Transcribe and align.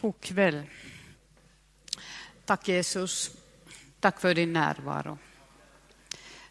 God 0.00 0.20
kväll. 0.20 0.62
Tack 2.44 2.68
Jesus. 2.68 3.30
Tack 4.00 4.20
för 4.20 4.34
din 4.34 4.52
närvaro. 4.52 5.18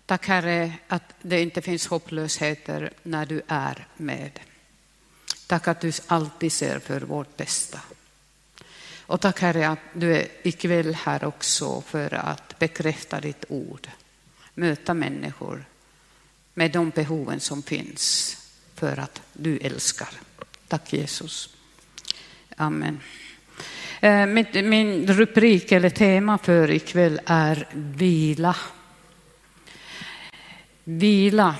Tack 0.06 0.28
Herre 0.28 0.74
att 0.88 1.16
det 1.22 1.42
inte 1.42 1.62
finns 1.62 1.88
hopplösheter 1.88 2.94
när 3.04 3.26
du 3.26 3.42
är 3.48 3.88
med. 3.98 4.40
Tack 5.48 5.68
att 5.68 5.82
du 5.82 5.92
alltid 6.08 6.52
ser 6.52 6.80
för 6.80 7.02
vårt 7.02 7.38
bästa. 7.38 7.82
Och 9.06 9.22
tack 9.22 9.40
Herre 9.40 9.70
att 9.70 9.80
du 9.94 10.16
är 10.18 10.28
ikväll 10.44 10.96
här 10.96 11.24
också 11.24 11.82
för 11.82 12.14
att 12.14 12.60
bekräfta 12.60 13.22
ditt 13.22 13.46
ord. 13.50 13.88
Möta 14.54 14.94
människor 14.94 15.66
med 16.54 16.72
de 16.72 16.90
behoven 16.90 17.40
som 17.40 17.64
finns 17.64 18.38
för 18.76 18.98
att 18.98 19.22
du 19.34 19.58
älskar. 19.58 20.10
Tack 20.68 20.94
Jesus. 20.94 21.56
Amen. 22.56 23.00
Eh, 24.02 24.26
min 24.64 25.08
rubrik 25.08 25.72
eller 25.72 25.90
tema 25.90 26.38
för 26.38 26.72
ikväll 26.72 27.20
är 27.26 27.68
vila. 27.74 28.56
Vila. 30.84 31.56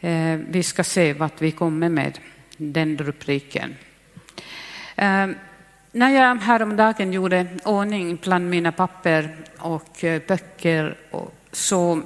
Eh, 0.00 0.36
vi 0.48 0.62
ska 0.62 0.84
se 0.84 1.12
vart 1.12 1.42
vi 1.42 1.50
kommer 1.50 1.88
med 1.88 2.18
den 2.56 2.98
rubriken. 2.98 3.76
Eh, 4.96 5.28
när 5.92 6.10
jag 6.10 6.36
häromdagen 6.36 7.12
gjorde 7.12 7.46
ordning 7.64 8.18
bland 8.22 8.50
mina 8.50 8.72
papper 8.72 9.36
och 9.58 10.04
böcker 10.28 10.96
så 11.52 12.02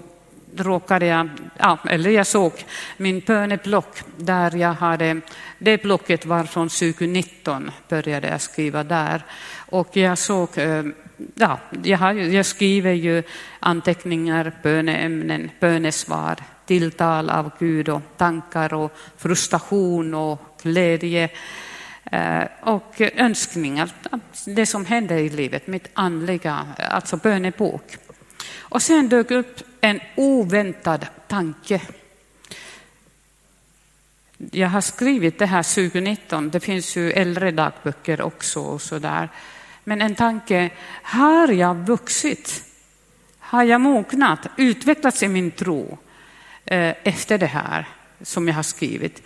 råkade 0.57 1.07
jag, 1.07 1.29
ja, 1.59 1.79
eller 1.89 2.11
jag 2.11 2.27
såg 2.27 2.53
min 2.97 3.21
böneblock 3.21 4.03
där 4.17 4.57
jag 4.57 4.73
hade, 4.73 5.21
det 5.59 5.83
blocket 5.83 6.27
var 6.27 6.45
från 6.45 6.69
2019, 6.69 7.71
började 7.89 8.29
jag 8.29 8.41
skriva 8.41 8.85
där. 8.85 9.23
Och 9.57 9.97
jag 9.97 10.19
såg, 10.19 10.49
eh, 10.59 10.85
ja, 11.35 11.59
jag, 11.83 11.99
har, 11.99 12.13
jag 12.13 12.47
skriver 12.47 12.93
ju 12.93 13.23
anteckningar, 13.61 14.53
böneämnen, 14.63 15.51
bönesvar, 15.61 16.37
tilltal 16.67 17.31
av 17.31 17.51
Gud 17.59 17.89
och 17.89 18.03
tankar 18.17 18.75
och 18.75 18.97
frustration 19.17 20.15
och 20.15 20.41
glädje 20.63 21.29
eh, 22.13 22.45
och 22.61 23.01
önskningar, 23.01 23.91
det 24.47 24.67
som 24.67 24.87
händer 24.87 25.17
i 25.17 25.29
livet, 25.29 25.67
mitt 25.67 25.91
andliga, 25.95 26.67
alltså 26.91 27.17
bönebok. 27.17 27.97
Och 28.59 28.83
sen 28.83 29.09
dök 29.09 29.31
upp 29.31 29.63
en 29.81 30.01
oväntad 30.17 31.07
tanke. 31.27 31.81
Jag 34.51 34.69
har 34.69 34.81
skrivit 34.81 35.39
det 35.39 35.47
här 35.47 35.63
2019, 35.63 36.51
det 36.51 36.61
finns 36.61 36.97
ju 36.97 37.11
äldre 37.11 37.51
dagböcker 37.51 38.23
också 38.23 38.61
och 38.61 38.83
så 38.83 38.99
där. 38.99 39.29
Men 39.85 40.03
en 40.03 40.15
tanke, 40.15 40.71
har 41.03 41.49
jag 41.49 41.75
vuxit? 41.75 42.65
Har 43.39 43.65
jag 43.65 43.81
mognat, 43.81 44.47
utvecklats 44.57 45.23
i 45.23 45.29
min 45.29 45.51
tro 45.51 45.99
eh, 46.65 46.95
efter 47.03 47.39
det 47.39 47.47
här 47.47 47.89
som 48.23 48.49
jag 48.49 48.55
har 48.55 48.63
skrivit? 48.63 49.23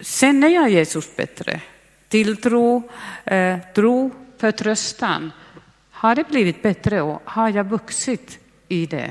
Känner 0.00 0.48
jag 0.48 0.70
Jesus 0.70 1.16
bättre? 1.16 1.60
Tilltro, 2.08 2.90
eh, 3.24 3.58
tro, 3.74 4.10
förtröstan. 4.38 5.32
Har 5.90 6.14
det 6.14 6.28
blivit 6.28 6.62
bättre 6.62 7.02
och 7.02 7.22
har 7.24 7.48
jag 7.48 7.64
vuxit 7.64 8.38
i 8.68 8.86
det? 8.86 9.10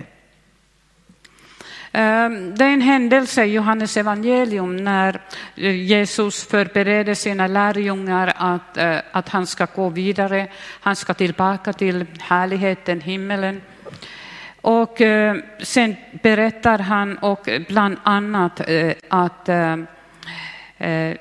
Ehm, 1.98 2.56
det 2.56 2.66
är 2.66 2.74
en 2.74 2.82
händelse 2.82 3.46
i 3.46 3.54
Johannes 3.54 3.98
evangelium 3.98 4.78
när 4.78 5.22
eh, 5.56 5.76
Jesus 5.76 6.48
förbereder 6.48 7.14
sina 7.14 7.48
lärjungar 7.48 8.34
att, 8.36 8.78
eh, 8.78 8.98
att 9.12 9.30
han 9.30 9.48
ska 9.48 9.68
gå 9.76 9.90
vidare, 9.90 10.48
han 10.82 10.96
ska 10.96 11.14
tillbaka 11.14 11.74
till 11.74 12.06
härligheten, 12.20 13.02
himmelen. 13.02 13.62
Och 14.62 15.02
eh, 15.02 15.36
sen 15.60 15.96
berättar 16.24 16.80
han 16.80 17.18
och 17.18 17.50
bland 17.68 17.98
annat 18.04 18.62
att 19.10 19.50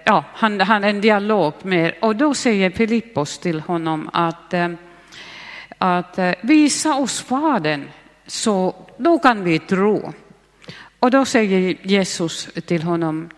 ja, 0.04 0.24
han 0.34 0.60
har 0.60 0.80
en 0.80 1.00
dialog 1.00 1.52
med, 1.62 1.94
och 2.00 2.16
då 2.16 2.34
säger 2.34 2.70
Filippos 2.70 3.38
till 3.38 3.60
honom 3.60 4.10
att, 4.12 4.54
att 5.78 6.18
visa 6.40 6.94
oss 6.94 7.20
Fadern 7.20 7.88
så 8.26 8.74
då 8.98 9.18
kan 9.18 9.44
vi 9.44 9.58
tro. 9.58 10.12
Och 11.04 11.10
då 11.10 11.24
säger 11.24 11.76
Jesus 11.82 12.48
till 12.66 12.82
honom, 12.82 13.30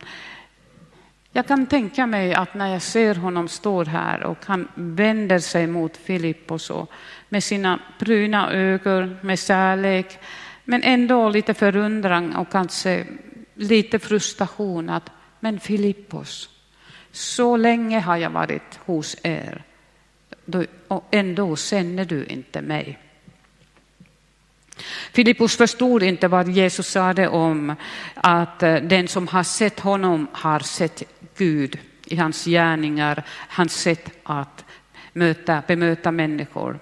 jag 1.32 1.46
kan 1.46 1.66
tänka 1.66 2.06
mig 2.06 2.34
att 2.34 2.54
när 2.54 2.72
jag 2.72 2.82
ser 2.82 3.14
honom 3.14 3.48
stå 3.48 3.84
här 3.84 4.22
och 4.22 4.38
han 4.46 4.68
vänder 4.74 5.38
sig 5.38 5.66
mot 5.66 5.96
Filippos 5.96 6.72
med 7.28 7.44
sina 7.44 7.78
bruna 7.98 8.52
ögon, 8.52 9.16
med 9.22 9.38
kärlek, 9.38 10.18
men 10.64 10.82
ändå 10.82 11.28
lite 11.28 11.54
förundran 11.54 12.36
och 12.36 12.50
kanske 12.50 13.06
lite 13.54 13.98
frustration 13.98 14.90
att 14.90 15.10
men 15.40 15.60
Filippos, 15.60 16.50
så 17.12 17.56
länge 17.56 18.00
har 18.00 18.16
jag 18.16 18.30
varit 18.30 18.80
hos 18.84 19.16
er 19.22 19.64
och 20.88 21.04
ändå 21.10 21.56
känner 21.56 22.04
du 22.04 22.24
inte 22.24 22.62
mig. 22.62 22.98
Filippus 25.12 25.56
förstod 25.56 26.02
inte 26.02 26.28
vad 26.28 26.48
Jesus 26.48 26.86
sade 26.86 27.28
om 27.28 27.74
att 28.14 28.62
eh, 28.62 28.74
den 28.74 29.08
som 29.08 29.28
har 29.28 29.42
sett 29.42 29.80
honom 29.80 30.26
har 30.32 30.60
sett 30.60 31.02
Gud 31.36 31.78
i 32.04 32.16
hans 32.16 32.44
gärningar, 32.44 33.22
hans 33.48 33.80
sätt 33.80 34.10
att 34.22 34.64
möta, 35.12 35.62
bemöta 35.66 36.10
människor. 36.12 36.78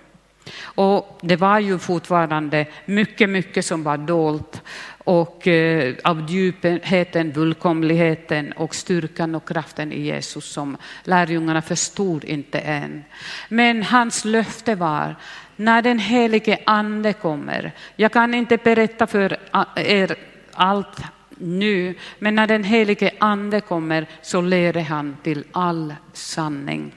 Och 0.63 1.19
det 1.23 1.37
var 1.37 1.59
ju 1.59 1.79
fortfarande 1.79 2.67
mycket, 2.87 3.31
mycket 3.31 3.67
som 3.67 3.83
var 3.83 3.97
dolt 3.97 4.63
och 5.05 5.49
eh, 5.49 5.95
av 6.05 6.31
djupheten, 6.31 7.35
fullkomligheten 7.35 8.53
och 8.53 8.75
styrkan 8.75 9.35
och 9.35 9.49
kraften 9.49 9.93
i 9.93 10.01
Jesus 10.01 10.45
som 10.45 10.77
lärjungarna 11.05 11.63
förstod 11.63 12.25
inte 12.25 12.59
än. 12.59 13.05
Men 13.49 13.83
hans 13.83 14.25
löfte 14.25 14.75
var 14.75 15.17
när 15.57 15.83
den 15.83 15.99
helige 15.99 16.59
ande 16.67 17.13
kommer. 17.13 17.73
Jag 17.97 18.13
kan 18.13 18.35
inte 18.35 18.57
berätta 18.57 19.07
för 19.07 19.39
er 19.77 20.17
allt 20.53 20.99
nu, 21.39 21.95
men 22.19 22.35
när 22.35 22.47
den 22.47 22.65
helige 22.65 23.11
ande 23.19 23.61
kommer 23.61 24.07
så 24.23 24.41
leder 24.41 24.81
han 24.81 25.17
till 25.23 25.45
all 25.53 25.95
sanning 26.13 26.93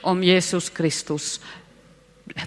om 0.00 0.24
Jesus 0.24 0.70
Kristus 0.70 1.40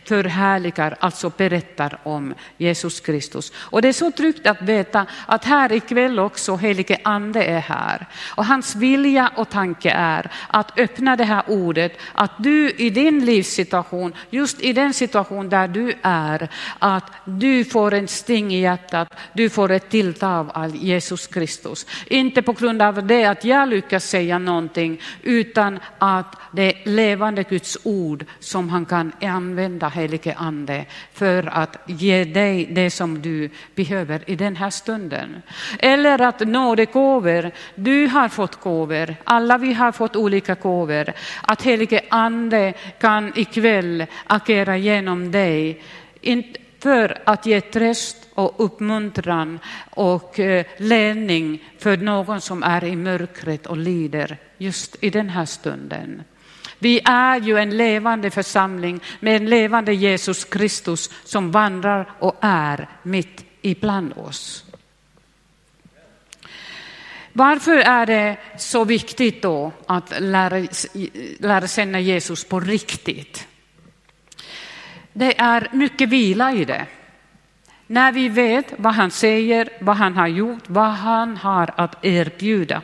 förhärligar, 0.06 0.96
alltså 1.00 1.32
berättar 1.38 2.00
om 2.04 2.34
Jesus 2.58 3.00
Kristus. 3.00 3.52
Och 3.56 3.82
det 3.82 3.88
är 3.88 3.94
så 3.94 4.12
tryggt 4.12 4.48
att 4.48 4.62
veta 4.62 5.06
att 5.26 5.46
här 5.46 5.72
ikväll 5.72 6.20
också 6.20 6.56
helige 6.56 6.98
ande 7.04 7.44
är 7.44 7.60
här. 7.60 8.08
Och 8.36 8.46
hans 8.46 8.76
vilja 8.76 9.32
och 9.36 9.50
tanke 9.50 9.92
är 9.92 10.32
att 10.48 10.80
öppna 10.80 11.16
det 11.16 11.24
här 11.24 11.44
ordet, 11.48 11.98
att 12.14 12.32
du 12.38 12.70
i 12.70 12.90
din 12.90 13.26
livssituation, 13.26 14.14
just 14.30 14.62
i 14.62 14.74
den 14.74 14.94
situation 14.94 15.50
där 15.50 15.68
du 15.68 15.94
är, 16.02 16.50
att 16.80 17.12
du 17.26 17.66
får 17.66 17.94
en 17.94 18.08
sting 18.08 18.54
i 18.54 18.62
hjärtat, 18.62 19.14
du 19.34 19.50
får 19.50 19.72
ett 19.72 19.90
tilltal 19.90 20.50
av 20.54 20.76
Jesus 20.76 21.28
Kristus. 21.28 21.86
Inte 22.08 22.42
på 22.42 22.54
grund 22.54 22.82
av 22.82 23.08
det 23.08 23.26
att 23.26 23.46
jag 23.46 23.70
lyckas 23.70 24.06
säga 24.06 24.40
någonting, 24.40 25.02
utan 25.24 25.80
att 26.00 26.36
det 26.52 26.64
är 26.64 26.90
levande 26.90 27.44
Guds 27.44 27.78
ord 27.84 28.26
som 28.40 28.70
han 28.70 28.86
kan 28.86 29.12
använda 29.22 29.71
använda 29.72 29.90
helige 29.90 30.34
ande 30.34 30.86
för 31.14 31.48
att 31.48 31.78
ge 31.88 32.24
dig 32.24 32.66
det 32.72 32.92
som 32.92 33.22
du 33.22 33.50
behöver 33.76 34.22
i 34.28 34.36
den 34.36 34.56
här 34.56 34.70
stunden. 34.70 35.42
Eller 35.80 36.22
att 36.22 36.40
nådegåvor, 36.40 37.52
du 37.76 38.08
har 38.08 38.30
fått 38.30 38.60
gåvor, 38.62 39.16
alla 39.24 39.58
vi 39.58 39.74
har 39.74 39.92
fått 39.92 40.16
olika 40.16 40.56
gåvor. 40.56 41.14
Att 41.48 41.62
helige 41.62 42.02
ande 42.10 42.74
kan 43.00 43.32
ikväll 43.36 44.06
agera 44.28 44.78
genom 44.78 45.32
dig 45.32 45.82
för 46.80 47.18
att 47.26 47.46
ge 47.46 47.62
tröst 47.62 48.28
och 48.36 48.54
uppmuntran 48.58 49.60
och 49.96 50.40
eh, 50.40 50.66
ledning 50.78 51.60
för 51.80 51.98
någon 51.98 52.42
som 52.42 52.64
är 52.64 52.84
i 52.84 52.96
mörkret 52.96 53.68
och 53.68 53.78
lider 53.78 54.38
just 54.58 55.04
i 55.04 55.10
den 55.10 55.30
här 55.30 55.46
stunden. 55.46 56.24
Vi 56.82 57.00
är 57.06 57.40
ju 57.40 57.58
en 57.58 57.78
levande 57.78 58.32
församling 58.32 59.00
med 59.20 59.36
en 59.36 59.50
levande 59.50 59.94
Jesus 59.94 60.46
Kristus 60.46 61.10
som 61.24 61.52
vandrar 61.52 62.12
och 62.20 62.38
är 62.42 62.90
mitt 63.04 63.46
ibland 63.62 64.14
oss. 64.18 64.66
Varför 67.34 67.78
är 67.78 68.06
det 68.06 68.38
så 68.58 68.86
viktigt 68.86 69.42
då 69.42 69.72
att 69.86 70.14
lära, 70.20 70.68
lära 71.40 71.68
känna 71.68 72.00
Jesus 72.00 72.44
på 72.44 72.60
riktigt? 72.60 73.48
Det 75.14 75.40
är 75.40 75.68
mycket 75.72 76.10
vila 76.10 76.54
i 76.54 76.66
det. 76.66 76.86
När 77.88 78.12
vi 78.12 78.30
vet 78.30 78.74
vad 78.78 78.94
han 78.94 79.12
säger, 79.12 79.70
vad 79.80 79.96
han 79.96 80.16
har 80.16 80.28
gjort, 80.28 80.64
vad 80.68 80.92
han 80.92 81.38
har 81.38 81.74
att 81.76 82.06
erbjuda. 82.06 82.82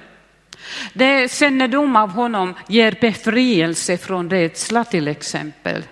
Det 0.94 1.32
kännedom 1.32 1.96
av 1.96 2.10
honom 2.10 2.54
ger 2.68 2.98
befrielse 3.02 3.98
från 3.98 4.30
rädsla 4.30 4.84
till 4.84 5.08
exempel. 5.08 5.84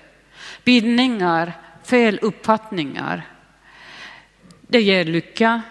Bindningar, 0.64 1.54
fel 1.84 2.20
uppfattningar. 2.22 3.24
Det 4.62 4.82
ger 4.82 5.06
lycka, 5.06 5.62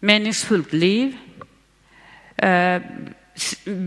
meningsfullt 0.00 0.72
liv. 0.72 1.16
Eh, 2.36 2.82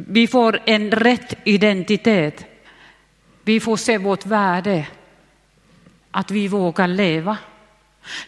vi 0.08 0.28
får 0.28 0.60
en 0.66 0.92
rätt 0.92 1.38
identitet. 1.44 2.46
Vi 3.44 3.60
får 3.60 3.78
se 3.78 3.98
vårt 3.98 4.26
värde, 4.26 4.88
att 6.12 6.32
vi 6.32 6.48
vågar 6.48 6.88
leva. 6.88 7.38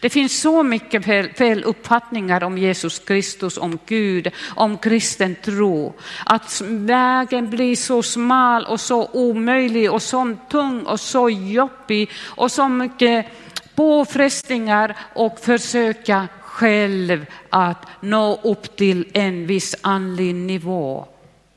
Det 0.00 0.10
finns 0.10 0.40
så 0.40 0.62
mycket 0.62 1.04
fel, 1.04 1.28
fel, 1.32 1.64
uppfattningar 1.64 2.44
om 2.44 2.58
Jesus 2.58 2.98
Kristus, 2.98 3.58
om 3.58 3.78
Gud, 3.86 4.30
om 4.54 4.78
kristen 4.78 5.34
tro. 5.34 5.94
Att 6.26 6.62
vägen 6.64 7.50
blir 7.50 7.76
så 7.76 8.02
smal 8.02 8.64
och 8.64 8.80
så 8.80 9.06
omöjlig 9.12 9.92
och 9.92 10.02
så 10.02 10.36
tung 10.50 10.82
och 10.82 11.00
så 11.00 11.30
jobbig 11.30 12.10
och 12.24 12.52
så 12.52 12.68
mycket 12.68 13.26
påfrestningar 13.74 14.96
och 15.14 15.38
försöka 15.40 16.28
själv 16.40 17.26
att 17.50 17.86
nå 18.00 18.40
upp 18.42 18.76
till 18.76 19.06
en 19.12 19.46
viss 19.46 19.74
andlig 19.80 20.34
nivå. 20.34 21.06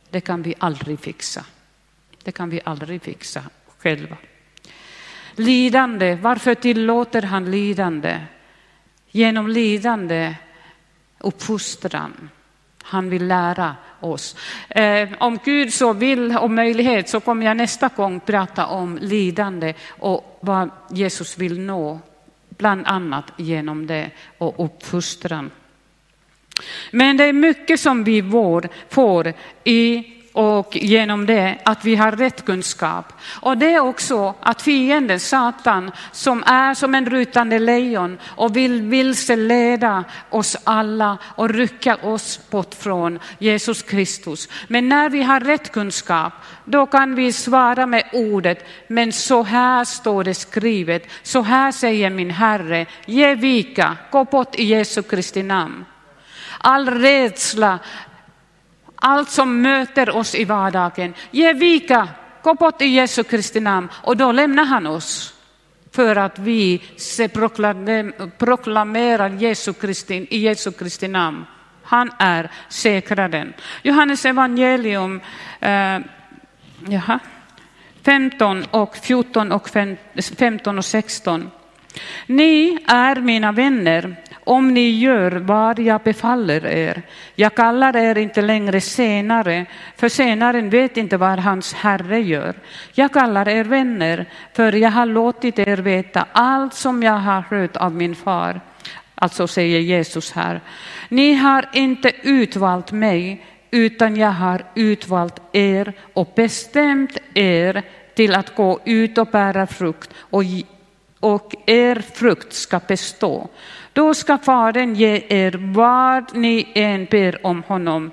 Det 0.10 0.21
kan 0.21 0.42
vi 0.42 0.56
aldrig 0.57 1.00
fixa. 1.00 1.45
Det 2.24 2.31
kan 2.31 2.50
vi 2.50 2.62
aldrig 2.66 3.01
fixa 3.01 3.44
själva. 3.77 4.18
Lidande, 5.39 6.15
varför 6.15 6.56
tillåter 6.56 7.21
han 7.21 7.51
lidande? 7.51 8.19
Genom 9.12 9.47
lidande 9.47 10.36
uppfostran. 11.19 12.30
Han 12.83 13.09
vill 13.09 13.27
lära 13.27 13.75
oss. 14.00 14.36
Eh, 14.69 15.09
om 15.19 15.39
Gud 15.45 15.74
så 15.74 15.94
vill 15.94 16.38
och 16.38 16.51
möjlighet 16.51 17.09
så 17.09 17.19
kommer 17.19 17.45
jag 17.45 17.57
nästa 17.57 17.89
gång 17.95 18.19
prata 18.19 18.68
om 18.68 18.97
lidande 19.01 19.74
och 19.89 20.39
vad 20.41 20.69
Jesus 20.91 21.38
vill 21.38 21.59
nå, 21.59 22.00
bland 22.50 22.88
annat 22.88 23.25
genom 23.38 23.88
det 23.88 24.12
och 24.38 24.65
uppfostran. 24.65 25.51
Men 26.92 27.18
det 27.18 27.24
är 27.24 27.33
mycket 27.33 27.80
som 27.80 28.03
vi 28.03 28.24
får 28.89 29.33
i 29.63 30.06
och 30.33 30.75
genom 30.75 31.25
det 31.25 31.57
att 31.65 31.85
vi 31.85 31.95
har 31.95 32.11
rätt 32.11 32.45
kunskap. 32.45 33.13
Och 33.41 33.57
det 33.57 33.73
är 33.73 33.79
också 33.79 34.35
att 34.41 34.61
fienden, 34.61 35.19
Satan, 35.19 35.91
som 36.11 36.43
är 36.45 36.73
som 36.73 36.95
en 36.95 37.05
rutande 37.05 37.59
lejon 37.59 38.17
och 38.23 38.55
vill 38.55 38.81
vilseleda 38.81 40.03
oss 40.29 40.57
alla 40.63 41.17
och 41.23 41.49
rycka 41.49 41.95
oss 41.95 42.39
bort 42.49 42.73
från 42.73 43.19
Jesus 43.39 43.81
Kristus. 43.81 44.49
Men 44.67 44.89
när 44.89 45.09
vi 45.09 45.23
har 45.23 45.39
rätt 45.39 45.71
kunskap, 45.71 46.33
då 46.65 46.85
kan 46.85 47.15
vi 47.15 47.33
svara 47.33 47.85
med 47.85 48.03
ordet, 48.13 48.65
men 48.87 49.11
så 49.11 49.43
här 49.43 49.85
står 49.85 50.23
det 50.23 50.33
skrivet, 50.33 51.07
så 51.23 51.41
här 51.41 51.71
säger 51.71 52.09
min 52.09 52.31
Herre, 52.31 52.85
ge 53.05 53.35
vika, 53.35 53.97
gå 54.11 54.23
bort 54.23 54.55
i 54.55 54.63
Jesu 54.63 55.01
Kristi 55.01 55.43
namn. 55.43 55.85
All 56.61 56.89
rädsla, 56.89 57.79
allt 59.01 59.29
som 59.29 59.61
möter 59.61 60.09
oss 60.09 60.35
i 60.35 60.45
vardagen. 60.45 61.13
Ge 61.31 61.53
vika, 61.53 62.07
gå 62.43 62.53
bort 62.53 62.81
i 62.81 62.85
Jesu 62.85 63.23
Kristi 63.23 63.59
namn 63.59 63.89
och 63.93 64.17
då 64.17 64.31
lämnar 64.31 64.65
han 64.65 64.87
oss 64.87 65.33
för 65.91 66.15
att 66.15 66.39
vi 66.39 66.81
proklamerar 68.37 69.29
Jesu 69.29 69.73
Kristi, 69.73 70.27
i 70.29 70.37
Jesu 70.37 70.71
Kristi 70.71 71.07
namn. 71.07 71.45
Han 71.83 72.11
är 72.19 72.51
säkraren. 72.69 73.53
Johannes 73.83 74.25
evangelium 74.25 75.21
eh, 75.59 75.99
jaha, 76.87 77.19
15 78.05 78.65
och 78.71 78.95
14 78.97 79.51
och 79.51 79.69
15 80.37 80.77
och 80.77 80.85
16. 80.85 81.51
Ni 82.27 82.77
är 82.87 83.15
mina 83.15 83.51
vänner 83.51 84.15
om 84.49 84.73
ni 84.73 84.89
gör 84.89 85.31
vad 85.31 85.79
jag 85.79 86.01
befaller 86.01 86.65
er. 86.65 87.01
Jag 87.35 87.55
kallar 87.55 87.95
er 87.95 88.17
inte 88.17 88.41
längre 88.41 88.81
senare, 88.81 89.65
för 89.95 90.09
senaren 90.09 90.69
vet 90.69 90.97
inte 90.97 91.17
vad 91.17 91.39
hans 91.39 91.73
herre 91.73 92.19
gör. 92.19 92.55
Jag 92.93 93.13
kallar 93.13 93.47
er 93.47 93.63
vänner, 93.63 94.25
för 94.53 94.73
jag 94.73 94.91
har 94.91 95.05
låtit 95.05 95.59
er 95.59 95.77
veta 95.77 96.25
allt 96.31 96.73
som 96.73 97.03
jag 97.03 97.13
har 97.13 97.41
hört 97.41 97.77
av 97.77 97.95
min 97.95 98.15
far. 98.15 98.61
Alltså 99.15 99.47
säger 99.47 99.79
Jesus 99.79 100.31
här. 100.31 100.61
Ni 101.09 101.33
har 101.33 101.69
inte 101.73 102.11
utvalt 102.21 102.91
mig, 102.91 103.45
utan 103.71 104.15
jag 104.15 104.31
har 104.31 104.65
utvalt 104.75 105.41
er 105.51 105.93
och 106.13 106.33
bestämt 106.35 107.17
er 107.33 107.83
till 108.15 108.35
att 108.35 108.55
gå 108.55 108.79
ut 108.85 109.17
och 109.17 109.27
bära 109.27 109.67
frukt 109.67 110.09
och, 110.19 110.43
och 111.19 111.54
er 111.66 112.04
frukt 112.16 112.54
ska 112.54 112.80
bestå 112.88 113.50
då 113.94 114.13
ska 114.13 114.38
Fadern 114.38 114.95
ge 114.95 115.24
er 115.30 115.74
vad 115.74 116.36
ni 116.36 116.71
än 116.75 117.06
ber, 117.06 117.45
om 117.45 117.63
honom, 117.68 118.12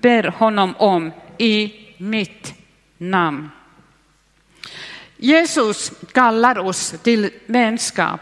ber 0.00 0.24
honom 0.24 0.74
om 0.78 1.12
i 1.38 1.72
mitt 1.98 2.54
namn. 2.98 3.50
Jesus 5.16 5.92
kallar 6.12 6.58
oss 6.58 6.94
till 7.02 7.30
vänskap 7.46 8.20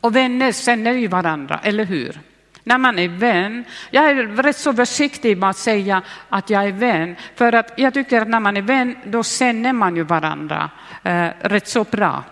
och 0.00 0.16
vänner 0.16 0.52
känner 0.52 0.92
ju 0.92 1.08
varandra, 1.08 1.60
eller 1.62 1.84
hur? 1.84 2.20
När 2.64 2.78
man 2.78 2.98
är 2.98 3.08
vän, 3.08 3.64
jag 3.90 4.10
är 4.10 4.14
rätt 4.14 4.56
så 4.56 4.72
försiktig 4.72 5.38
med 5.38 5.50
att 5.50 5.56
säga 5.56 6.02
att 6.28 6.50
jag 6.50 6.64
är 6.64 6.72
vän, 6.72 7.16
för 7.34 7.52
att 7.52 7.72
jag 7.76 7.94
tycker 7.94 8.22
att 8.22 8.28
när 8.28 8.40
man 8.40 8.56
är 8.56 8.62
vän 8.62 8.96
då 9.04 9.22
känner 9.22 9.72
man 9.72 9.96
ju 9.96 10.02
varandra 10.02 10.70
eh, 11.02 11.28
rätt 11.40 11.68
så 11.68 11.84
bra. 11.84 12.24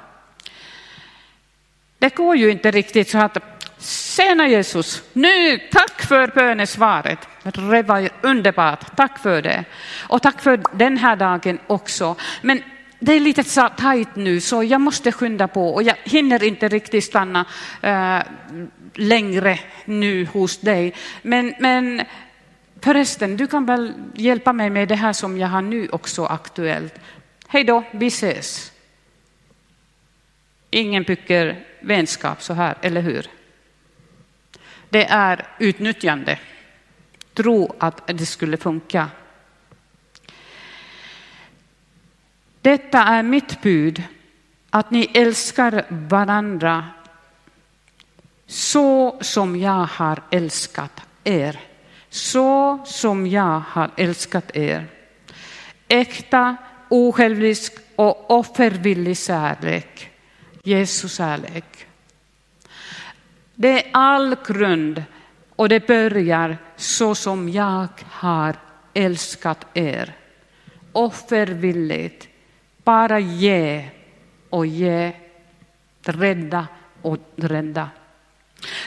Det 2.06 2.14
går 2.14 2.36
ju 2.36 2.50
inte 2.50 2.70
riktigt 2.70 3.08
så 3.08 3.18
att 3.18 3.38
Tjena 3.78 4.48
Jesus, 4.48 5.02
nu 5.12 5.58
tack 5.72 6.02
för 6.02 6.26
bönesvaret. 6.26 7.18
Det 7.42 7.82
var 7.82 8.08
underbart, 8.22 8.96
tack 8.96 9.18
för 9.18 9.42
det. 9.42 9.64
Och 10.08 10.22
tack 10.22 10.42
för 10.42 10.60
den 10.72 10.96
här 10.96 11.16
dagen 11.16 11.58
också. 11.66 12.16
Men 12.42 12.62
det 12.98 13.12
är 13.12 13.20
lite 13.20 13.44
så 13.44 13.68
tajt 13.68 14.16
nu 14.16 14.40
så 14.40 14.62
jag 14.62 14.80
måste 14.80 15.12
skynda 15.12 15.48
på 15.48 15.74
och 15.74 15.82
jag 15.82 15.96
hinner 16.04 16.42
inte 16.42 16.68
riktigt 16.68 17.04
stanna 17.04 17.44
äh, 17.82 18.18
längre 18.94 19.58
nu 19.84 20.26
hos 20.26 20.58
dig. 20.58 20.94
Men, 21.22 21.54
men 21.60 22.02
förresten, 22.80 23.36
du 23.36 23.46
kan 23.46 23.66
väl 23.66 23.92
hjälpa 24.14 24.52
mig 24.52 24.70
med 24.70 24.88
det 24.88 24.94
här 24.94 25.12
som 25.12 25.38
jag 25.38 25.48
har 25.48 25.62
nu 25.62 25.88
också 25.92 26.24
aktuellt. 26.24 26.94
Hej 27.48 27.64
då, 27.64 27.82
vi 27.90 28.06
ses. 28.06 28.72
Ingen 30.76 31.02
bygger 31.02 31.64
vänskap 31.80 32.42
så 32.42 32.54
här, 32.54 32.74
eller 32.80 33.00
hur? 33.00 33.26
Det 34.88 35.04
är 35.04 35.46
utnyttjande. 35.58 36.38
Tro 37.34 37.74
att 37.78 38.06
det 38.06 38.26
skulle 38.26 38.56
funka. 38.56 39.10
Detta 42.62 43.02
är 43.02 43.22
mitt 43.22 43.62
bud, 43.62 44.02
att 44.70 44.90
ni 44.90 45.10
älskar 45.14 45.84
varandra 45.88 46.84
så 48.46 49.18
som 49.20 49.56
jag 49.56 49.86
har 49.86 50.22
älskat 50.30 51.02
er. 51.24 51.60
Så 52.08 52.78
som 52.86 53.26
jag 53.26 53.62
har 53.68 53.90
älskat 53.96 54.56
er. 54.56 54.86
Äkta, 55.88 56.56
osjälvisk 56.88 57.72
och 57.96 58.30
offervillig 58.30 59.18
kärlek 59.18 60.12
Jesu 60.66 61.08
kärlek. 61.08 61.86
Det 63.54 63.86
är 63.86 63.90
all 63.92 64.36
grund 64.46 65.04
och 65.56 65.68
det 65.68 65.86
börjar 65.86 66.58
så 66.76 67.14
som 67.14 67.48
jag 67.48 67.88
har 68.10 68.56
älskat 68.94 69.66
er. 69.74 70.12
Offervilligt, 70.92 72.28
bara 72.84 73.18
ge 73.18 73.88
och 74.50 74.66
ge, 74.66 75.12
rädda 76.02 76.66
och 77.02 77.18
rädda. 77.36 77.90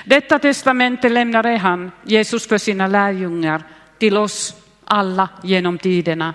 Detta 0.06 0.40
testamente 0.40 1.10
lämnade 1.10 1.58
han, 1.58 1.92
Jesus, 2.04 2.48
för 2.48 2.58
sina 2.58 2.88
lärjungar 2.88 3.64
till 3.98 4.18
oss 4.18 4.56
alla 4.86 5.30
genom 5.44 5.78
tiderna. 5.78 6.34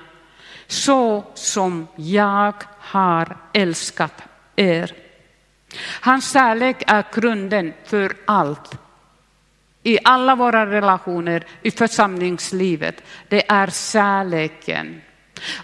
Så 0.66 1.24
som 1.34 1.86
jag 1.96 2.54
har 2.78 3.36
älskat 3.52 4.22
er. 4.56 5.03
Hans 6.00 6.32
kärlek 6.32 6.82
är 6.86 7.04
grunden 7.14 7.72
för 7.84 8.12
allt. 8.24 8.78
I 9.82 9.98
alla 10.04 10.34
våra 10.34 10.66
relationer, 10.66 11.46
i 11.62 11.70
församlingslivet. 11.70 13.02
Det 13.28 13.50
är 13.50 13.66
kärleken. 13.66 15.02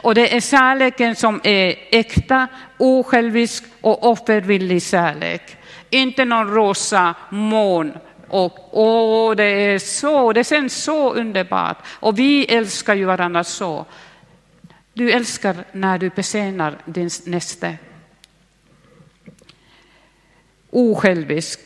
Och 0.02 0.14
det 0.14 0.36
är 0.36 0.40
kärleken 0.40 1.16
som 1.16 1.40
är 1.44 1.74
äkta, 1.90 2.48
osjälvisk 2.78 3.64
och 3.80 4.10
offervillig 4.10 4.82
kärlek. 4.82 5.56
Inte 5.90 6.24
någon 6.24 6.54
rosa 6.54 7.14
moln 7.30 7.92
Och 8.28 8.68
åh, 8.70 9.36
det 9.36 9.44
är 9.44 9.78
så, 9.78 10.32
det 10.32 10.44
känns 10.44 10.82
så 10.84 11.12
underbart. 11.12 11.78
Och 12.00 12.18
vi 12.18 12.44
älskar 12.44 12.94
ju 12.94 13.04
varandra 13.04 13.44
så. 13.44 13.86
Du 14.92 15.10
älskar 15.10 15.56
när 15.72 15.98
du 15.98 16.08
betjänar 16.10 16.78
din 16.84 17.10
näste. 17.26 17.76
Osjälvisk. 20.70 21.60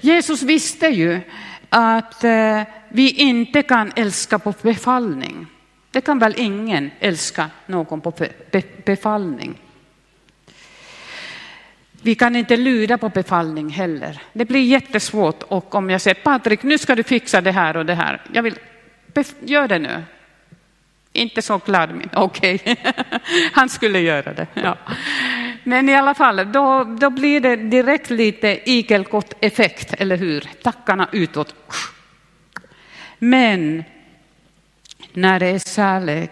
Jesus 0.00 0.42
visste 0.42 0.86
ju 0.86 1.20
att 1.68 2.24
eh, 2.24 2.62
vi 2.88 3.10
inte 3.10 3.62
kan 3.62 3.92
älska 3.96 4.38
på 4.38 4.54
befallning. 4.62 5.46
Det 5.90 6.00
kan 6.00 6.18
väl 6.18 6.34
ingen 6.36 6.90
älska 7.00 7.50
någon 7.66 8.00
på 8.00 8.12
befallning. 8.84 9.58
Vi 12.02 12.14
kan 12.14 12.36
inte 12.36 12.56
lyda 12.56 12.98
på 12.98 13.08
befallning 13.08 13.68
heller. 13.68 14.22
Det 14.32 14.44
blir 14.44 14.64
jättesvårt 14.64 15.42
och 15.42 15.74
om 15.74 15.90
jag 15.90 16.00
säger 16.00 16.14
Patrik, 16.14 16.62
nu 16.62 16.78
ska 16.78 16.94
du 16.94 17.02
fixa 17.02 17.40
det 17.40 17.52
här 17.52 17.76
och 17.76 17.86
det 17.86 17.94
här. 17.94 18.22
Jag 18.32 18.42
vill, 18.42 18.58
gör 19.40 19.68
det 19.68 19.78
nu. 19.78 20.02
Inte 21.12 21.42
så 21.42 21.58
glad, 21.58 22.08
okej, 22.12 22.54
okay. 22.54 22.76
han 23.52 23.68
skulle 23.68 24.00
göra 24.00 24.32
det. 24.32 24.46
Ja. 24.54 24.76
Men 25.64 25.88
i 25.88 25.94
alla 25.94 26.14
fall, 26.14 26.52
då, 26.52 26.84
då 26.84 27.10
blir 27.10 27.40
det 27.40 27.56
direkt 27.56 28.10
lite 28.10 28.70
igelkott-effekt, 28.70 29.94
eller 29.98 30.16
hur? 30.16 30.40
Tackarna 30.62 31.08
utåt. 31.12 31.54
Men 33.18 33.84
när 35.12 35.40
det 35.40 35.46
är 35.46 35.74
kärlek, 35.74 36.30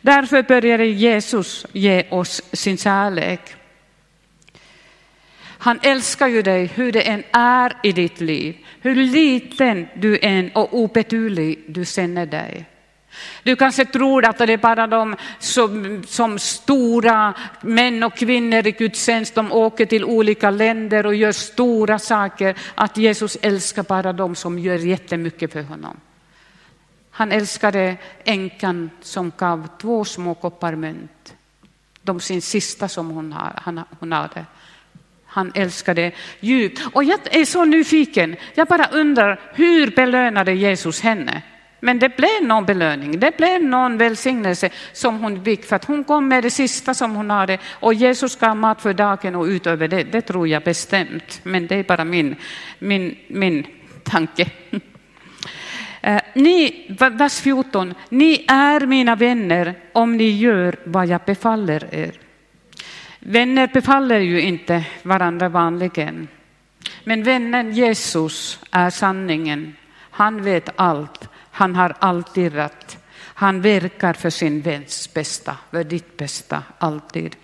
därför 0.00 0.42
började 0.42 0.86
Jesus 0.86 1.66
ge 1.72 2.06
oss 2.10 2.42
sin 2.52 2.76
kärlek. 2.76 3.40
Han 5.58 5.78
älskar 5.82 6.28
ju 6.28 6.42
dig 6.42 6.66
hur 6.66 6.92
det 6.92 7.02
än 7.02 7.22
är 7.32 7.72
i 7.82 7.92
ditt 7.92 8.20
liv, 8.20 8.56
hur 8.80 8.94
liten 8.94 9.88
du 9.94 10.18
än 10.22 10.50
och 10.54 10.74
obetydlig 10.74 11.64
du 11.68 11.84
känner 11.84 12.26
dig. 12.26 12.64
Du 13.42 13.56
kanske 13.56 13.84
tror 13.84 14.24
att 14.24 14.38
det 14.38 14.52
är 14.52 14.56
bara 14.56 14.86
de 14.86 15.16
som, 15.38 16.02
som 16.06 16.38
stora 16.38 17.34
män 17.60 18.02
och 18.02 18.16
kvinnor 18.16 18.66
i 18.66 18.70
Guds 18.72 19.04
tjänst, 19.04 19.34
de 19.34 19.52
åker 19.52 19.86
till 19.86 20.04
olika 20.04 20.50
länder 20.50 21.06
och 21.06 21.14
gör 21.14 21.32
stora 21.32 21.98
saker, 21.98 22.56
att 22.74 22.96
Jesus 22.96 23.38
älskar 23.42 23.82
bara 23.82 24.12
de 24.12 24.34
som 24.34 24.58
gör 24.58 24.78
jättemycket 24.78 25.52
för 25.52 25.62
honom. 25.62 25.96
Han 27.10 27.32
älskade 27.32 27.96
änkan 28.24 28.90
som 29.02 29.32
gav 29.36 29.68
två 29.80 30.04
små 30.04 30.34
koppar 30.34 30.74
mynt, 30.74 31.34
de 32.02 32.20
sin 32.20 32.42
sista 32.42 32.88
som 32.88 33.10
hon, 33.10 33.34
hon 34.00 34.12
hade. 34.12 34.44
Han 35.26 35.52
älskade 35.54 36.12
djupt. 36.40 36.82
Och 36.92 37.04
jag 37.04 37.20
är 37.30 37.44
så 37.44 37.64
nyfiken, 37.64 38.36
jag 38.54 38.68
bara 38.68 38.86
undrar 38.86 39.40
hur 39.54 39.90
belönade 39.90 40.52
Jesus 40.52 41.00
henne? 41.00 41.42
Men 41.86 41.98
det 41.98 42.16
blev 42.16 42.42
någon 42.42 42.64
belöning, 42.64 43.20
det 43.20 43.36
blev 43.36 43.62
någon 43.62 43.98
välsignelse 43.98 44.70
som 44.92 45.18
hon 45.18 45.44
fick 45.44 45.64
för 45.64 45.76
att 45.76 45.84
hon 45.84 46.04
kom 46.04 46.28
med 46.28 46.42
det 46.42 46.50
sista 46.50 46.94
som 46.94 47.14
hon 47.14 47.30
hade 47.30 47.58
och 47.70 47.94
Jesus 47.94 48.36
gav 48.36 48.56
mat 48.56 48.82
för 48.82 48.94
dagen 48.94 49.34
och 49.34 49.44
utöver 49.44 49.88
det, 49.88 50.02
det 50.02 50.20
tror 50.20 50.48
jag 50.48 50.62
bestämt. 50.62 51.40
Men 51.42 51.66
det 51.66 51.74
är 51.74 51.84
bara 51.84 52.04
min, 52.04 52.36
min, 52.78 53.16
min 53.28 53.66
tanke. 54.02 54.50
Eh, 56.00 56.20
ni, 56.34 56.86
vers 56.98 57.40
14, 57.40 57.94
ni 58.08 58.44
är 58.48 58.86
mina 58.86 59.16
vänner 59.16 59.74
om 59.92 60.16
ni 60.16 60.30
gör 60.30 60.76
vad 60.84 61.06
jag 61.06 61.20
befaller 61.26 61.94
er. 61.94 62.12
Vänner 63.18 63.70
befaller 63.74 64.20
ju 64.20 64.40
inte 64.40 64.84
varandra 65.02 65.48
vanligen. 65.48 66.28
Men 67.04 67.22
vännen 67.22 67.72
Jesus 67.72 68.60
är 68.70 68.90
sanningen. 68.90 69.76
Han 70.10 70.42
vet 70.42 70.68
allt. 70.76 71.28
Han 71.56 71.74
har 71.74 71.96
alltid 71.98 72.54
rätt. 72.54 72.98
Han 73.18 73.60
verkar 73.60 74.12
för 74.12 74.30
sin 74.30 74.60
väns 74.60 75.14
bästa, 75.14 75.56
för 75.70 75.84
ditt 75.84 76.16
bästa, 76.16 76.62
alltid. 76.78 77.36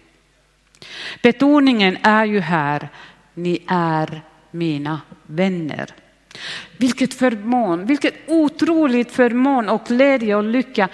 Betoningen 1.22 1.96
är 2.02 2.24
ju 2.24 2.40
här, 2.40 2.88
ni 3.34 3.64
är 3.68 4.22
mina 4.50 5.00
vänner. 5.26 5.90
Vilket 6.76 7.14
förmån, 7.14 7.86
vilket 7.86 8.14
otroligt 8.26 9.12
förmån 9.12 9.68
och 9.68 9.84
glädje 9.86 10.36
och 10.36 10.44
lycka. 10.44 10.88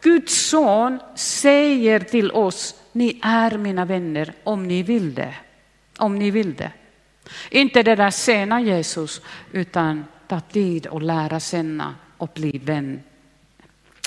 Guds 0.00 0.48
son 0.48 0.98
säger 1.16 2.00
till 2.00 2.30
oss, 2.30 2.74
ni 2.92 3.20
är 3.22 3.58
mina 3.58 3.84
vänner 3.84 4.32
om 4.44 4.68
ni 4.68 4.82
vill 4.82 5.14
det. 5.14 5.34
Om 5.98 6.18
ni 6.18 6.30
vill 6.30 6.54
det. 6.54 6.70
Inte 7.50 7.82
det 7.82 7.96
där 7.96 8.10
sena 8.10 8.60
Jesus, 8.60 9.20
utan 9.52 10.04
ta 10.28 10.40
tid 10.40 10.86
och 10.86 11.02
lära 11.02 11.40
känna 11.40 11.94
och 12.22 12.30
bli 12.34 12.60
vän. 12.64 13.02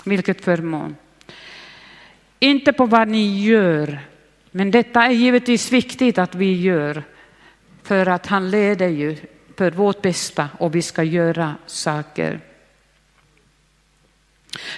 Vilket 0.06 0.44
förmån. 0.44 0.96
Inte 2.40 2.74
på 2.74 2.86
vad 2.86 3.08
ni 3.08 3.44
gör, 3.44 4.00
men 4.52 4.72
detta 4.72 5.04
är 5.04 5.12
givetvis 5.12 5.72
viktigt 5.72 6.18
att 6.18 6.36
vi 6.36 6.62
gör 6.62 7.04
för 7.84 8.06
att 8.06 8.28
han 8.28 8.50
leder 8.50 8.88
ju 8.88 9.18
för 9.58 9.72
vårt 9.72 10.02
bästa 10.02 10.50
och 10.60 10.76
vi 10.76 10.82
ska 10.82 11.04
göra 11.04 11.56
saker. 11.66 12.40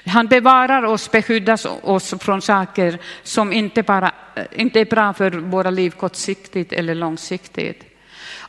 Han 0.06 0.28
bevarar 0.28 0.84
oss, 0.84 1.12
beskyddar 1.12 1.60
oss 1.90 2.14
från 2.20 2.42
saker 2.42 3.00
som 3.24 3.54
inte, 3.54 3.84
bara, 3.84 4.12
inte 4.52 4.80
är 4.80 4.86
bra 4.86 5.14
för 5.14 5.32
våra 5.32 5.70
liv 5.70 5.92
kortsiktigt 5.92 6.74
eller 6.74 6.96
långsiktigt. 6.96 7.97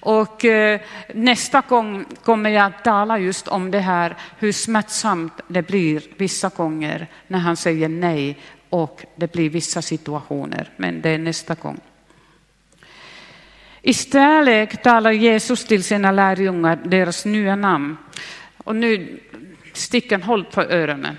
Och 0.01 0.45
eh, 0.45 0.81
nästa 1.15 1.61
gång 1.61 2.05
kommer 2.25 2.51
jag 2.51 2.67
att 2.67 2.85
tala 2.85 3.19
just 3.19 3.49
om 3.49 3.71
det 3.71 3.79
här, 3.79 4.17
hur 4.39 4.53
smärtsamt 4.53 5.33
det 5.49 5.63
blir 5.63 6.03
vissa 6.17 6.49
gånger 6.49 7.07
när 7.27 7.39
han 7.39 7.57
säger 7.57 7.89
nej 7.89 8.39
och 8.71 9.05
det 9.17 9.33
blir 9.33 9.51
vissa 9.51 9.83
situationer. 9.83 10.71
Men 10.77 11.01
det 11.01 11.11
är 11.11 11.19
nästa 11.19 11.55
gång. 11.55 11.81
Istället 13.83 14.83
talar 14.83 15.11
Jesus 15.13 15.65
till 15.65 15.85
sina 15.85 16.13
lärjungar 16.13 16.79
deras 16.85 17.25
nya 17.25 17.57
namn. 17.57 17.97
Och 18.65 18.77
nu, 18.77 19.21
sticken 19.73 20.23
håll 20.23 20.45
på 20.45 20.63
öronen. 20.63 21.17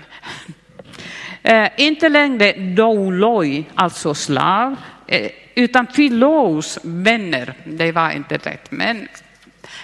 Eh, 1.42 1.68
inte 1.76 2.08
längre 2.08 2.52
douloi, 2.52 3.64
alltså 3.74 4.14
slav, 4.14 4.76
eh, 5.06 5.30
utan 5.60 5.86
filos, 5.86 6.78
vänner. 6.82 7.54
Det 7.64 7.92
var 7.92 8.10
inte 8.10 8.36
rätt. 8.36 8.70
Men, 8.70 9.08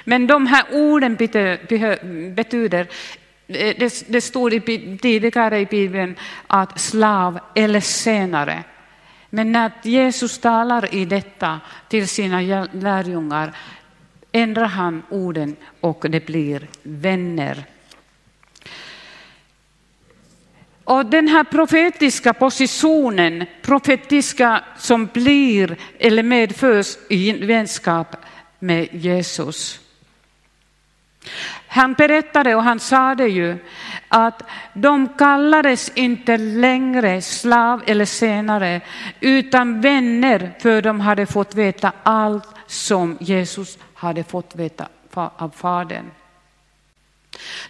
men 0.04 0.26
de 0.26 0.46
här 0.46 0.64
orden 0.72 1.16
betyder, 2.34 2.86
eh, 3.46 3.76
det, 3.78 4.04
det 4.08 4.20
stod 4.20 4.66
tidigare 5.02 5.60
i 5.60 5.66
Bibeln 5.66 6.14
att 6.46 6.80
slav 6.80 7.38
eller 7.54 7.80
senare. 7.80 8.64
Men 9.30 9.52
när 9.52 9.70
Jesus 9.82 10.38
talar 10.38 10.94
i 10.94 11.04
detta 11.04 11.60
till 11.88 12.08
sina 12.08 12.66
lärjungar 12.72 13.52
ändrar 14.32 14.66
han 14.66 15.02
orden 15.10 15.56
och 15.80 16.06
det 16.08 16.26
blir 16.26 16.68
vänner. 16.82 17.64
Och 20.86 21.06
den 21.06 21.28
här 21.28 21.44
profetiska 21.44 22.34
positionen, 22.34 23.46
profetiska 23.62 24.64
som 24.78 25.06
blir 25.06 25.76
eller 25.98 26.22
medförs 26.22 26.96
i 27.08 27.32
vänskap 27.32 28.16
med 28.58 28.88
Jesus. 28.92 29.80
Han 31.68 31.92
berättade 31.92 32.54
och 32.54 32.62
han 32.62 32.80
sade 32.80 33.28
ju 33.28 33.58
att 34.08 34.42
de 34.74 35.08
kallades 35.08 35.92
inte 35.94 36.36
längre 36.36 37.22
slav 37.22 37.82
eller 37.86 38.04
senare 38.04 38.80
utan 39.20 39.80
vänner 39.80 40.54
för 40.60 40.82
de 40.82 41.00
hade 41.00 41.26
fått 41.26 41.54
veta 41.54 41.92
allt 42.02 42.48
som 42.66 43.16
Jesus 43.20 43.78
hade 43.94 44.24
fått 44.24 44.56
veta 44.56 44.88
av 45.14 45.50
Fadern. 45.56 46.10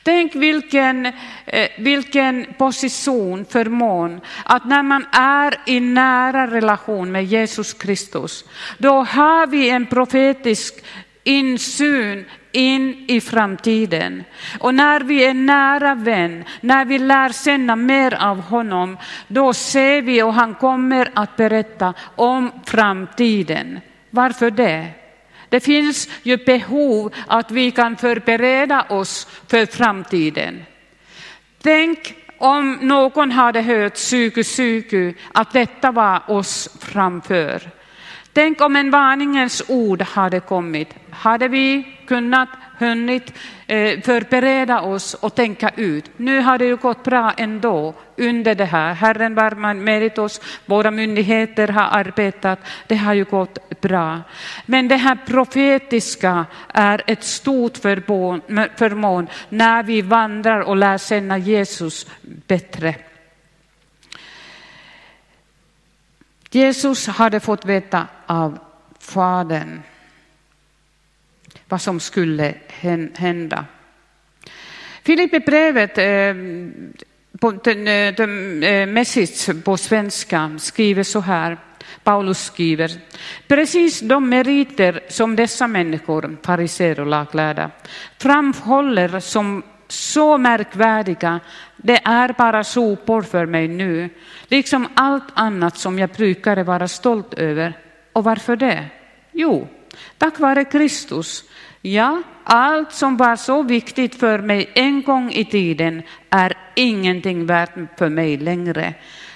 Tänk 0.02 0.35
vilken, 0.35 1.06
eh, 1.46 1.68
vilken 1.78 2.46
position, 2.58 3.44
förmån, 3.50 4.20
att 4.44 4.64
när 4.64 4.82
man 4.82 5.06
är 5.12 5.54
i 5.66 5.80
nära 5.80 6.46
relation 6.46 7.12
med 7.12 7.25
Jesus 7.25 7.75
Kristus, 7.75 8.44
då 8.78 9.02
har 9.02 9.46
vi 9.46 9.70
en 9.70 9.87
profetisk 9.87 10.85
insyn 11.25 12.25
in 12.52 13.04
i 13.08 13.20
framtiden. 13.20 14.25
Och 14.58 14.75
när 14.75 15.00
vi 15.00 15.25
är 15.25 15.35
nära 15.35 15.94
vän, 15.94 16.44
när 16.61 16.85
vi 16.85 16.99
lär 16.99 17.44
känna 17.44 17.76
mer 17.76 18.14
av 18.14 18.40
honom, 18.40 18.96
då 19.28 19.52
ser 19.52 20.02
vi 20.02 20.23
och 20.23 20.35
han 20.35 20.54
kommer 20.54 21.11
att 21.14 21.37
berätta 21.37 21.94
om 22.16 22.50
framtiden. 22.66 23.80
Varför 24.11 24.50
det? 24.50 24.87
Det 25.48 25.60
finns 25.60 26.08
ju 26.22 26.36
behov 26.36 27.14
att 27.26 27.50
vi 27.50 27.70
kan 27.70 27.96
förbereda 27.96 28.82
oss 28.88 29.28
för 29.48 29.66
framtiden. 29.66 30.64
Tänk 31.62 32.14
om 32.38 32.78
någon 32.82 33.32
hade 33.32 33.62
hört 33.62 33.94
psyku 33.94 34.42
psyku 34.42 35.14
att 35.32 35.52
detta 35.52 35.90
var 35.90 36.30
oss 36.30 36.68
framför. 36.80 37.70
Tänk 38.32 38.60
om 38.60 38.76
en 38.76 38.90
varningens 38.90 39.62
ord 39.68 40.02
hade 40.02 40.40
kommit. 40.40 40.88
Hade 41.10 41.48
vi 41.48 41.95
kunnat, 42.06 42.48
hunnit 42.78 43.32
eh, 43.66 44.00
förbereda 44.00 44.80
oss 44.80 45.14
och 45.14 45.34
tänka 45.34 45.70
ut. 45.76 46.10
Nu 46.16 46.40
har 46.40 46.58
det 46.58 46.64
ju 46.64 46.76
gått 46.76 47.04
bra 47.04 47.32
ändå 47.36 47.94
under 48.16 48.54
det 48.54 48.64
här. 48.64 48.94
Herren 48.94 49.34
var 49.34 49.75
med 49.75 50.18
oss, 50.18 50.40
våra 50.66 50.90
myndigheter 50.90 51.68
har 51.68 51.88
arbetat, 51.98 52.58
det 52.86 52.96
har 52.96 53.14
ju 53.14 53.25
gått 53.25 53.80
bra. 53.80 54.20
Men 54.66 54.88
det 54.88 54.96
här 54.96 55.18
profetiska 55.26 56.46
är 56.68 57.02
ett 57.06 57.25
stort 57.25 57.76
förmån 57.76 59.26
när 59.48 59.82
vi 59.82 60.02
vandrar 60.02 60.60
och 60.60 60.76
lär 60.76 60.98
känna 60.98 61.38
Jesus 61.38 62.06
bättre. 62.22 62.94
Jesus 66.50 67.06
hade 67.06 67.40
fått 67.40 67.64
veta 67.64 68.06
av 68.26 68.58
Fadern 69.00 69.82
vad 71.68 71.80
som 71.80 72.00
skulle 72.00 72.54
hända. 73.14 73.64
Filipperbrevet, 75.02 75.94
brevet 75.94 77.06
på, 77.40 77.70
eh, 77.70 78.70
eh, 78.70 78.87
message 78.87 79.64
på 79.64 79.76
svenska, 79.76 80.58
skriver 80.58 81.02
så 81.02 81.20
här. 81.20 81.58
Paulus 82.04 82.44
skriver, 82.44 82.90
precis 83.49 84.00
de 84.00 84.28
meriter 84.28 85.00
som 85.08 85.37
dessa 85.37 85.66
människor, 85.66 86.37
fariser 86.42 87.00
och 87.00 87.06
laglärda, 87.06 87.70
framhåller 88.18 89.20
som 89.20 89.62
så 89.88 90.38
märkvärdiga, 90.38 91.40
det 91.76 92.00
är 92.04 92.35
bara 92.38 92.64
sopor 92.64 93.23
för 93.23 93.46
mig 93.46 93.68
nu, 93.68 94.08
liksom 94.49 94.88
allt 94.94 95.25
annat 95.35 95.76
som 95.76 95.99
jag 95.99 96.11
brukade 96.11 96.62
vara 96.62 96.88
stolt 96.88 97.35
över. 97.35 97.73
Och 98.12 98.25
varför 98.25 98.56
det? 98.56 98.85
Jo, 99.32 99.68
tack 100.18 100.38
vare 100.38 100.64
Kristus. 100.64 101.44
Ja, 101.82 102.22
allt 102.44 102.92
som 102.92 103.16
var 103.16 103.36
så 103.36 103.62
viktigt 103.62 104.14
för 104.14 104.38
mig 104.38 104.70
en 104.74 105.02
gång 105.02 105.32
i 105.32 105.44
tiden 105.44 106.02
är 106.30 106.56
ingenting 106.74 107.46
värt 107.46 107.98
för 107.98 108.08
mig 108.08 108.36
längre. 108.36 108.94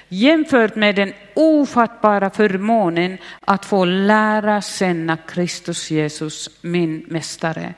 Jämfört 0.08 0.76
med 0.76 0.96
den 0.96 1.12
ofattbara 1.34 2.30
förmånen 2.30 3.18
att 3.40 3.64
få 3.64 3.84
lära 3.84 4.60
känna 4.60 5.16
Kristus 5.16 5.90
Jesus, 5.90 6.50
min 6.62 7.04
mästare, 7.08 7.74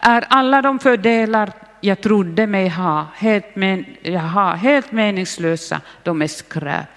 är 0.00 0.24
alla 0.28 0.62
de 0.62 0.78
fördelar 0.78 1.52
jag 1.80 2.00
trodde 2.00 2.46
mig 2.46 2.68
ha 2.68 3.06
helt, 3.14 3.56
men, 3.56 3.84
jag 4.02 4.20
har, 4.20 4.54
helt 4.54 4.92
meningslösa, 4.92 5.80
de 6.02 6.22
är 6.22 6.26
skräp. 6.26 6.88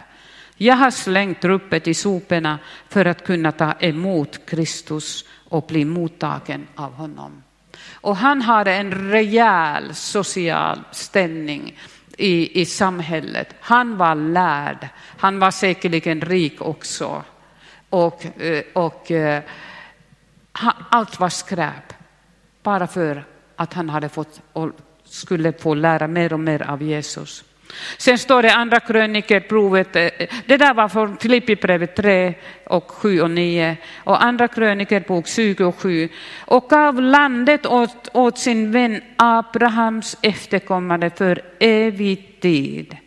Jag 0.62 0.76
har 0.76 0.92
slängt 0.92 1.46
ruppet 1.46 1.88
i 1.88 1.94
soporna 1.94 2.60
för 2.90 3.06
att 3.06 3.26
kunna 3.26 3.52
ta 3.52 3.74
emot 3.80 4.46
Kristus 4.46 5.26
och 5.50 5.66
bli 5.68 5.86
mottagen 5.86 6.68
av 6.76 6.94
honom. 6.94 7.44
Och 7.92 8.18
han 8.18 8.42
har 8.42 8.66
en 8.66 9.12
rejäl 9.12 9.96
social 9.96 10.80
ställning 10.92 11.80
i, 12.18 12.62
i 12.62 12.66
samhället. 12.66 13.56
Han 13.60 13.98
var 13.98 14.16
lärd, 14.16 14.88
han 15.18 15.40
var 15.40 15.52
säkerligen 15.52 16.22
rik 16.22 16.62
också. 16.62 17.24
Och, 17.90 18.42
eh, 18.42 18.64
och 18.74 19.12
eh, 19.12 19.44
allt 20.90 21.20
var 21.20 21.30
skräp, 21.30 21.94
bara 22.64 22.88
för 22.88 23.26
att 23.56 23.74
han 23.74 23.90
hade 23.90 24.10
fått, 24.10 24.42
skulle 25.04 25.54
få 25.54 25.74
lära 25.74 26.08
mer 26.08 26.34
och 26.34 26.40
mer 26.40 26.62
av 26.62 26.82
Jesus. 26.82 27.44
Sen 27.98 28.18
står 28.18 28.42
det 28.42 28.54
andra 28.54 28.80
krönikerprovet, 28.80 29.96
eh, 29.96 30.10
det 30.46 30.58
där 30.58 30.74
var 30.74 30.90
från 30.90 31.18
Filippibrevet 31.18 31.96
3 31.96 32.34
och 32.66 32.92
7 32.92 33.22
och 33.22 33.32
9 33.32 33.78
och 34.04 34.24
andra 34.24 34.48
krönikerbok 34.48 35.28
27. 35.28 35.66
och 35.66 35.76
7. 35.76 36.10
Och 36.40 36.70
gav 36.70 37.02
landet 37.02 37.66
åt, 37.66 38.10
åt 38.14 38.38
sin 38.38 38.72
vän 38.72 39.02
Abrahams 39.16 40.18
efterkommande 40.22 41.10
för 41.10 41.42
evig 41.60 42.40
tid. 42.40 42.98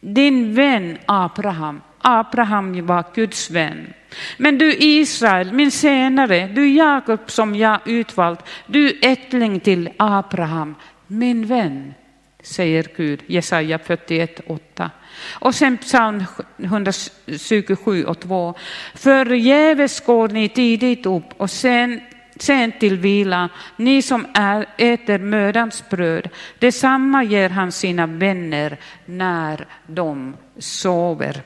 Din 0.00 0.54
vän 0.54 0.98
Abraham, 1.06 1.80
Abraham 1.98 2.86
var 2.86 3.04
Guds 3.14 3.50
vän. 3.50 3.92
Men 4.36 4.58
du 4.58 4.74
Israel, 4.78 5.52
min 5.52 5.70
senare, 5.70 6.46
du 6.46 6.74
Jakob 6.74 7.30
som 7.30 7.54
jag 7.54 7.80
utvalt, 7.84 8.40
du 8.66 8.98
ättling 9.02 9.60
till 9.60 9.90
Abraham, 9.96 10.74
min 11.06 11.46
vän 11.46 11.94
säger 12.42 12.86
Gud, 12.96 13.22
Jesaja 13.26 13.78
41, 13.78 14.40
8. 14.46 14.90
Och 15.30 15.54
sen 15.54 15.78
psalm 15.78 16.24
127 16.58 18.04
och 18.04 18.20
2. 18.20 18.54
Förgäves 18.94 20.00
går 20.00 20.28
ni 20.28 20.48
tidigt 20.48 21.06
upp 21.06 21.24
och 21.36 21.50
sen 21.50 22.00
sent 22.36 22.80
till 22.80 22.98
vila, 22.98 23.48
ni 23.76 24.02
som 24.02 24.26
är, 24.34 24.66
äter 24.78 25.18
mödans 25.18 25.88
bröd. 25.90 26.28
Detsamma 26.58 27.24
ger 27.24 27.48
han 27.48 27.72
sina 27.72 28.06
vänner 28.06 28.78
när 29.06 29.66
de 29.86 30.36
sover. 30.58 31.42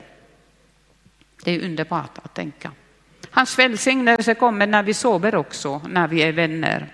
Det 1.43 1.51
är 1.51 1.65
underbart 1.65 2.17
att 2.17 2.33
tänka. 2.33 2.71
Hans 3.31 3.59
välsignelse 3.59 4.33
kommer 4.33 4.67
när 4.67 4.83
vi 4.83 4.93
sover 4.93 5.35
också, 5.35 5.81
när 5.87 6.07
vi 6.07 6.21
är 6.21 6.31
vänner. 6.31 6.87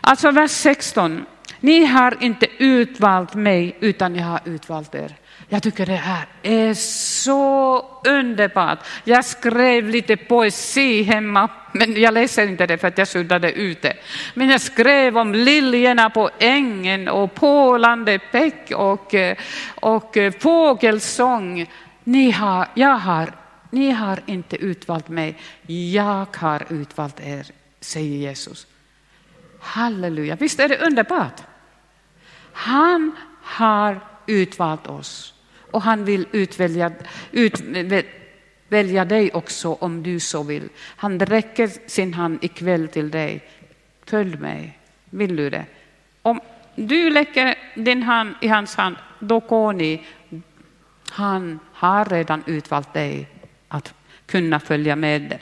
Alltså 0.00 0.30
vers 0.30 0.50
16. 0.50 1.26
Ni 1.64 1.84
har 1.84 2.16
inte 2.20 2.46
utvalt 2.58 3.34
mig 3.34 3.76
utan 3.80 4.16
jag 4.16 4.24
har 4.24 4.40
utvalt 4.44 4.94
er. 4.94 5.16
Jag 5.48 5.62
tycker 5.62 5.86
det 5.86 5.92
här 5.92 6.26
är 6.42 6.74
så 6.74 7.84
underbart. 8.04 8.78
Jag 9.04 9.24
skrev 9.24 9.88
lite 9.88 10.16
poesi 10.16 11.02
hemma, 11.02 11.48
men 11.72 12.00
jag 12.00 12.14
läser 12.14 12.48
inte 12.48 12.66
det 12.66 12.78
för 12.78 12.88
att 12.88 12.98
jag 12.98 13.08
suddade 13.08 13.52
ute. 13.52 13.96
Men 14.34 14.48
jag 14.48 14.60
skrev 14.60 15.18
om 15.18 15.34
liljorna 15.34 16.10
på 16.10 16.30
ängen 16.38 17.08
och 17.08 17.34
pålande 17.34 18.18
bäck 18.32 18.72
och, 18.76 19.14
eh, 19.14 19.36
och 19.74 20.16
eh, 20.16 20.32
fågelsång. 20.40 21.70
Ni 22.04 22.30
har, 22.30 22.66
jag 22.74 22.96
har, 22.96 23.32
ni 23.70 23.90
har 23.90 24.20
inte 24.26 24.56
utvalt 24.56 25.08
mig, 25.08 25.38
jag 25.66 26.26
har 26.36 26.62
utvalt 26.68 27.20
er, 27.20 27.46
säger 27.80 28.16
Jesus. 28.16 28.66
Halleluja, 29.60 30.36
visst 30.36 30.60
är 30.60 30.68
det 30.68 30.78
underbart? 30.78 31.42
Han 32.54 33.12
har 33.42 34.00
utvalt 34.26 34.86
oss 34.86 35.34
och 35.70 35.82
han 35.82 36.04
vill 36.04 36.26
utvälja, 36.32 36.92
utvälja 37.32 39.04
dig 39.04 39.30
också 39.32 39.72
om 39.72 40.02
du 40.02 40.20
så 40.20 40.42
vill. 40.42 40.68
Han 40.78 41.20
räcker 41.20 41.70
sin 41.86 42.14
hand 42.14 42.44
ikväll 42.44 42.88
till 42.88 43.10
dig. 43.10 43.44
Följ 44.06 44.36
mig, 44.36 44.78
vill 45.10 45.36
du 45.36 45.50
det? 45.50 45.64
Om 46.22 46.40
du 46.74 47.10
lägger 47.10 47.54
din 47.74 48.02
hand 48.02 48.34
i 48.40 48.48
hans 48.48 48.76
hand, 48.76 48.96
då 49.18 49.38
går 49.38 49.72
ni. 49.72 50.06
Han 51.10 51.58
har 51.72 52.04
redan 52.04 52.42
utvalt 52.46 52.92
dig 52.92 53.28
att 53.68 53.94
kunna 54.26 54.60
följa 54.60 54.96
med. 54.96 55.38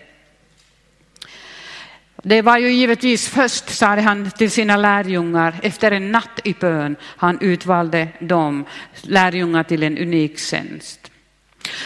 Det 2.23 2.43
var 2.43 2.59
ju 2.59 2.73
givetvis 2.73 3.29
först, 3.29 3.69
sade 3.69 4.03
han 4.03 4.31
till 4.31 4.51
sina 4.51 4.77
lärjungar, 4.77 5.55
efter 5.63 5.91
en 5.91 6.13
natt 6.13 6.41
i 6.45 6.55
bön, 6.61 6.97
han 7.03 7.39
utvalde 7.41 8.09
dem, 8.21 8.65
lärjungar 9.03 9.63
till 9.63 9.83
en 9.83 9.99
unik 9.99 10.39
tjänst. 10.39 11.11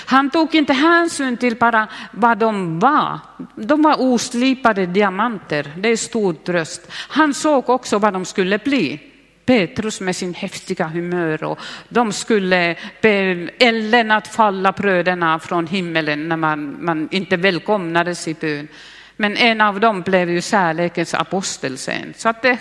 Han 0.07 0.31
tog 0.31 0.55
inte 0.55 0.72
hänsyn 0.72 1.37
till 1.37 1.57
bara 1.57 1.88
vad 2.11 2.38
de 2.38 2.79
var. 2.79 3.18
De 3.55 3.83
var 3.83 4.01
oslipade 4.01 4.87
diamanter, 4.87 5.72
det 5.77 5.88
är 5.88 5.96
stor 5.96 6.33
tröst. 6.33 6.92
Han 6.92 7.35
såg 7.35 7.70
också 7.70 7.99
vad 7.99 8.12
de 8.12 8.25
skulle 8.25 8.59
bli. 8.59 9.01
Petrus 9.44 10.01
med 10.01 10.16
sin 10.16 10.35
häftiga 10.35 10.87
humör 10.87 11.44
och 11.44 11.59
de 11.88 12.12
skulle 12.12 12.77
be 13.03 13.49
elden 13.59 14.11
att 14.11 14.29
falla 14.29 14.72
bröderna 14.72 15.38
från 15.38 15.66
himmelen 15.66 16.29
när 16.29 16.37
man, 16.37 16.85
man 16.85 17.09
inte 17.11 17.37
välkomnades 17.37 18.29
i 18.29 18.35
bön. 18.35 18.68
Men 19.16 19.37
en 19.37 19.61
av 19.61 19.81
dem 19.81 20.02
blev 20.02 20.31
ju 20.31 20.40
kärlekens 20.40 21.14
apostel 21.14 21.79
sen. 21.79 22.14
Så 22.16 22.29
att 22.29 22.42
det, 22.42 22.59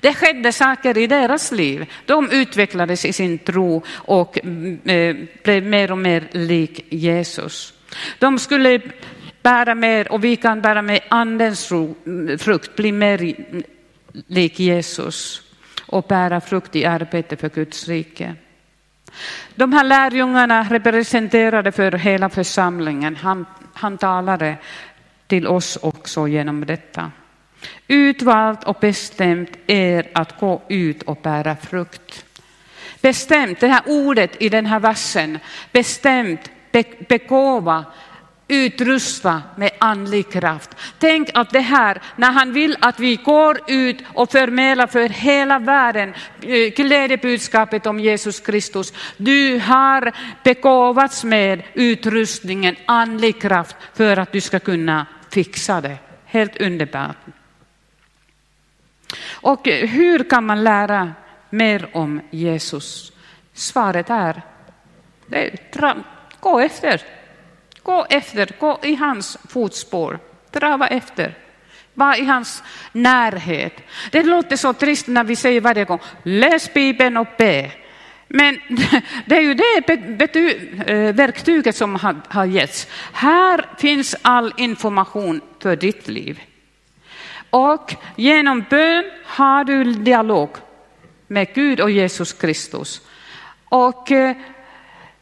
det 0.00 0.14
skedde 0.14 0.52
saker 0.52 0.98
i 0.98 1.06
deras 1.06 1.52
liv. 1.52 1.92
De 2.06 2.30
utvecklades 2.30 3.04
i 3.04 3.12
sin 3.12 3.38
tro 3.38 3.82
och 3.94 4.38
mm, 4.44 4.80
eh, 4.84 5.16
blev 5.42 5.64
mer 5.64 5.92
och 5.92 5.98
mer 5.98 6.28
lik 6.32 6.86
Jesus. 6.92 7.72
De 8.18 8.38
skulle 8.38 8.80
bära 9.42 9.74
mer, 9.74 10.12
och 10.12 10.24
vi 10.24 10.36
kan 10.36 10.60
bära 10.60 10.82
med 10.82 11.00
andens 11.08 11.70
mm, 11.70 12.38
frukt, 12.38 12.76
bli 12.76 12.92
mer 12.92 13.22
mm, 13.22 13.62
lik 14.26 14.58
Jesus 14.58 15.42
och 15.86 16.04
bära 16.08 16.40
frukt 16.40 16.76
i 16.76 16.84
arbete 16.84 17.36
för 17.36 17.48
Guds 17.48 17.88
rike. 17.88 18.34
De 19.54 19.72
här 19.72 19.84
lärjungarna 19.84 20.66
representerade 20.70 21.72
för 21.72 21.92
hela 21.92 22.28
församlingen. 22.28 23.16
Han, 23.16 23.46
han 23.74 23.98
talade 23.98 24.56
till 25.26 25.46
oss 25.46 25.78
också 25.82 26.28
genom 26.28 26.66
detta. 26.66 27.12
Utvalt 27.88 28.64
och 28.64 28.76
bestämt 28.80 29.50
är 29.66 30.08
att 30.14 30.40
gå 30.40 30.62
ut 30.68 31.02
och 31.02 31.18
bära 31.22 31.56
frukt. 31.56 32.24
Bestämt, 33.00 33.60
det 33.60 33.68
här 33.68 33.82
ordet 33.86 34.42
i 34.42 34.48
den 34.48 34.66
här 34.66 34.80
versen, 34.80 35.38
bestämt, 35.72 36.50
be, 36.72 36.84
begåva, 37.08 37.84
utrusta 38.48 39.42
med 39.56 39.70
andlig 39.78 40.32
kraft. 40.32 40.70
Tänk 40.98 41.30
att 41.34 41.50
det 41.50 41.60
här, 41.60 42.02
när 42.16 42.32
han 42.32 42.52
vill 42.52 42.76
att 42.80 43.00
vi 43.00 43.16
går 43.16 43.60
ut 43.66 44.04
och 44.14 44.32
förmedlar 44.32 44.86
för 44.86 45.08
hela 45.08 45.58
världen 45.58 46.14
eh, 46.42 46.72
glädjebudskapet 46.76 47.86
om 47.86 48.00
Jesus 48.00 48.40
Kristus. 48.40 48.92
Du 49.16 49.58
har 49.58 50.12
begåvats 50.44 51.24
med 51.24 51.62
utrustningen 51.74 52.76
andlig 52.86 53.40
kraft 53.40 53.76
för 53.94 54.16
att 54.16 54.32
du 54.32 54.40
ska 54.40 54.58
kunna 54.58 55.06
fixa 55.36 55.80
det. 55.80 55.98
Helt 56.24 56.56
underbart. 56.56 57.16
Och 59.30 59.66
hur 59.68 60.30
kan 60.30 60.44
man 60.44 60.64
lära 60.64 61.12
mer 61.50 61.88
om 61.92 62.20
Jesus? 62.30 63.12
Svaret 63.52 64.10
är, 64.10 64.42
det 65.26 65.50
är 65.50 65.58
gå 66.40 66.60
efter 66.60 67.02
Gå 67.82 68.06
efter, 68.10 68.50
gå 68.60 68.78
i 68.82 68.94
hans 68.94 69.38
fotspår, 69.48 70.18
trava 70.50 70.86
efter. 70.88 71.34
Var 71.94 72.20
i 72.20 72.24
hans 72.24 72.62
närhet. 72.92 73.72
Det 74.10 74.22
låter 74.22 74.56
så 74.56 74.72
trist 74.72 75.06
när 75.06 75.24
vi 75.24 75.36
säger 75.36 75.60
varje 75.60 75.84
gång, 75.84 76.00
läs 76.22 76.74
Bibeln 76.74 77.16
och 77.16 77.28
be. 77.38 77.70
Men 78.28 78.58
det 79.26 79.36
är 79.36 79.40
ju 79.40 79.54
det 79.54 79.94
eh, 80.86 81.14
verktyget 81.14 81.76
som 81.76 81.94
har 82.28 82.44
getts. 82.44 82.86
Här 83.12 83.66
finns 83.78 84.16
all 84.22 84.52
information 84.56 85.40
för 85.62 85.76
ditt 85.76 86.08
liv. 86.08 86.40
Och 87.50 87.94
genom 88.16 88.64
bön 88.70 89.04
har 89.24 89.64
du 89.64 89.84
dialog 89.84 90.50
med 91.26 91.54
Gud 91.54 91.80
och 91.80 91.90
Jesus 91.90 92.32
Kristus. 92.32 93.00
Och 93.64 94.12
eh, 94.12 94.36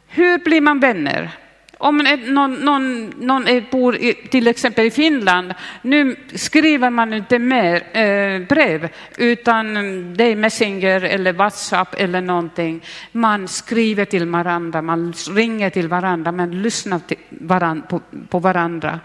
hur 0.07 0.37
blir 0.37 0.61
man 0.61 0.79
vänner? 0.79 1.31
Om 1.77 1.97
någon, 2.27 2.53
någon, 2.53 3.05
någon 3.05 3.45
bor 3.71 3.95
i, 3.95 4.13
till 4.13 4.47
exempel 4.47 4.85
i 4.85 4.91
Finland, 4.91 5.53
nu 5.81 6.15
skriver 6.35 6.89
man 6.89 7.13
inte 7.13 7.39
mer 7.39 7.97
eh, 7.97 8.47
brev, 8.47 8.89
utan 9.17 9.73
det 10.13 10.23
är 10.23 10.35
Messenger 10.35 11.01
eller 11.01 11.33
WhatsApp 11.33 11.95
eller 11.97 12.21
någonting. 12.21 12.81
Man 13.11 13.47
skriver 13.47 14.05
till 14.05 14.29
varandra, 14.29 14.81
man 14.81 15.13
ringer 15.29 15.69
till 15.69 15.87
varandra, 15.87 16.31
man 16.31 16.61
lyssnar 16.61 16.99
till 16.99 17.17
varandra, 17.29 17.87
på, 17.87 18.01
på 18.29 18.39
varandra. 18.39 18.99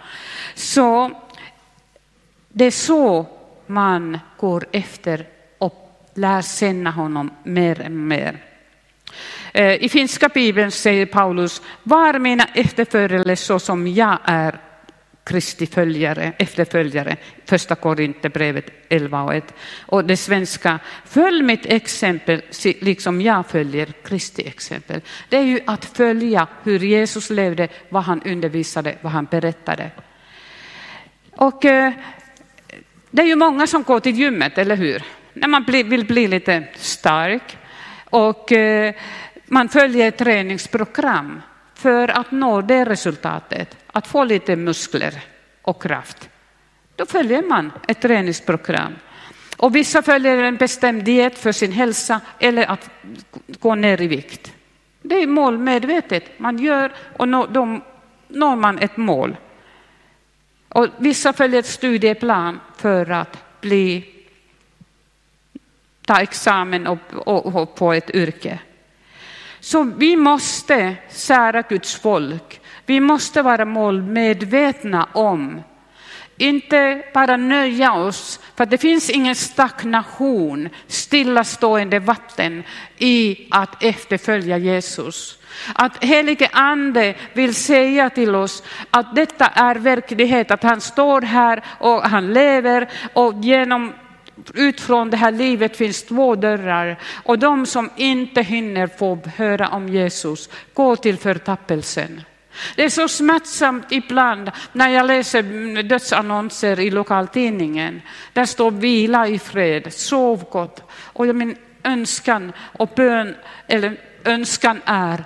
Så 0.55 1.11
det 2.49 2.65
är 2.65 2.71
så 2.71 3.27
man 3.67 4.19
går 4.37 4.65
efter 4.73 5.27
och 5.59 6.11
lär 6.15 6.43
känna 6.43 6.91
honom 6.91 7.31
mer 7.45 7.83
och 7.85 7.91
mer. 7.91 8.50
Eh, 9.53 9.85
I 9.85 9.89
finska 9.89 10.29
bibeln 10.29 10.71
säger 10.71 11.07
Paulus, 11.07 11.63
var 11.83 12.19
mina 12.19 12.45
efterföljare 12.55 13.37
så 13.37 13.59
som 13.59 13.89
jag 13.89 14.19
är 14.25 14.61
Kristi 15.25 15.67
följare, 15.67 16.33
efterföljare, 16.39 17.17
första 17.45 17.75
Korinthierbrevet 17.75 18.65
11 18.89 19.23
och 19.23 19.35
1. 19.35 19.55
Och 19.87 20.05
det 20.05 20.17
svenska, 20.17 20.79
följ 21.05 21.43
mitt 21.43 21.67
exempel 21.67 22.43
liksom 22.81 23.21
jag 23.21 23.47
följer 23.47 23.87
Kristi 24.05 24.47
exempel. 24.47 25.01
Det 25.29 25.37
är 25.37 25.43
ju 25.43 25.61
att 25.67 25.85
följa 25.85 26.47
hur 26.63 26.79
Jesus 26.79 27.31
levde, 27.31 27.69
vad 27.89 28.03
han 28.03 28.23
undervisade, 28.23 28.97
vad 29.01 29.13
han 29.13 29.25
berättade. 29.25 29.91
Och 31.37 31.65
eh, 31.65 31.93
det 33.11 33.23
är 33.23 33.27
ju 33.27 33.37
många 33.37 33.67
som 33.67 33.83
går 33.83 34.01
till 34.01 34.19
gymmet, 34.19 34.59
eller 34.59 34.77
hur? 34.77 35.03
När 35.33 35.49
man 35.49 35.65
vill 35.65 36.05
bli 36.07 36.29
lite 36.29 36.65
stark. 36.75 37.59
Och 38.05 38.53
eh, 38.53 38.95
man 39.53 39.69
följer 39.69 40.09
ett 40.09 40.19
träningsprogram 40.19 41.43
för 41.75 42.09
att 42.09 42.31
nå 42.31 42.61
det 42.61 42.85
resultatet, 42.85 43.77
att 43.87 44.07
få 44.07 44.25
lite 44.25 44.57
muskler 44.57 45.23
och 45.63 45.83
kraft. 45.83 46.29
Då 46.97 47.07
följer 47.07 47.43
man 47.43 47.73
ett 47.89 48.01
träningsprogram. 48.01 48.95
Och 49.57 49.77
vissa 49.77 50.03
följer 50.03 50.43
en 50.43 50.57
bestämd 50.57 51.05
diet 51.05 51.39
för 51.39 51.53
sin 51.53 51.73
hälsa 51.73 52.21
eller 52.39 52.71
att 52.71 52.91
gå 53.61 53.75
ner 53.75 54.01
i 54.01 54.07
vikt. 54.07 54.53
Det 55.03 55.15
är 55.15 55.27
målmedvetet. 55.27 56.39
Man 56.39 56.59
gör 56.59 56.93
och 57.17 57.29
då 57.29 57.81
når 58.29 58.57
man 58.57 58.79
ett 58.79 58.97
mål. 58.97 59.37
Och 60.69 60.87
vissa 60.99 61.33
följer 61.33 61.61
ett 61.61 61.67
studieplan 61.67 62.61
för 62.77 63.11
att 63.11 63.61
bli, 63.61 64.15
ta 66.07 66.21
examen 66.21 66.87
och, 66.87 66.99
och, 67.13 67.47
och 67.47 67.79
få 67.79 67.93
ett 67.93 68.11
yrke. 68.11 68.59
Så 69.61 69.83
vi 69.83 70.17
måste 70.17 70.97
sära 71.09 71.63
Guds 71.63 71.95
folk. 71.95 72.61
Vi 72.87 73.01
måste 73.01 73.43
vara 73.43 73.65
målmedvetna 73.65 75.09
om, 75.13 75.63
inte 76.37 77.03
bara 77.15 77.37
nöja 77.37 77.93
oss, 77.93 78.41
för 78.57 78.67
det 78.67 78.79
finns 78.79 79.11
ingen 79.11 79.35
stagnation, 79.35 80.69
stillastående 80.87 81.99
vatten 81.99 82.63
i 82.99 83.47
att 83.51 83.83
efterfölja 83.83 84.59
Jesus. 84.59 85.39
Att 85.75 86.05
helige 86.05 86.49
ande 86.53 87.15
vill 87.33 87.55
säga 87.55 88.11
till 88.11 88.35
oss 88.35 88.63
att 88.91 89.15
detta 89.15 89.47
är 89.47 89.75
verklighet, 89.75 90.51
att 90.51 90.63
han 90.63 90.81
står 90.81 91.21
här 91.21 91.65
och 91.79 92.03
han 92.03 92.33
lever 92.33 92.89
och 93.13 93.35
genom 93.45 93.93
Utifrån 94.55 95.11
det 95.11 95.17
här 95.17 95.33
livet 95.33 95.77
finns 95.77 96.03
två 96.03 96.35
dörrar 96.35 97.01
och 97.25 97.39
de 97.39 97.67
som 97.67 97.91
inte 97.97 98.43
hinner 98.43 98.87
få 98.87 99.19
höra 99.37 99.69
om 99.69 99.89
Jesus 99.89 100.49
går 100.75 100.97
till 100.97 101.19
förtappelsen. 101.19 102.23
Det 102.77 102.85
är 102.85 102.89
så 102.89 103.09
smärtsamt 103.09 103.93
ibland 103.93 104.51
när 104.73 104.89
jag 104.89 105.07
läser 105.07 105.83
dödsannonser 105.83 106.81
i 106.81 106.91
lokaltidningen. 106.91 108.03
Där 108.33 108.45
står 108.45 108.71
vila 108.71 109.29
i 109.29 109.39
fred, 109.39 109.93
sov 109.93 110.45
gott. 110.51 110.83
Och 110.93 111.27
min 111.27 111.57
önskan 111.83 112.53
och 112.59 112.91
bön, 112.97 113.35
eller 113.67 113.97
önskan 114.25 114.81
är, 114.85 115.25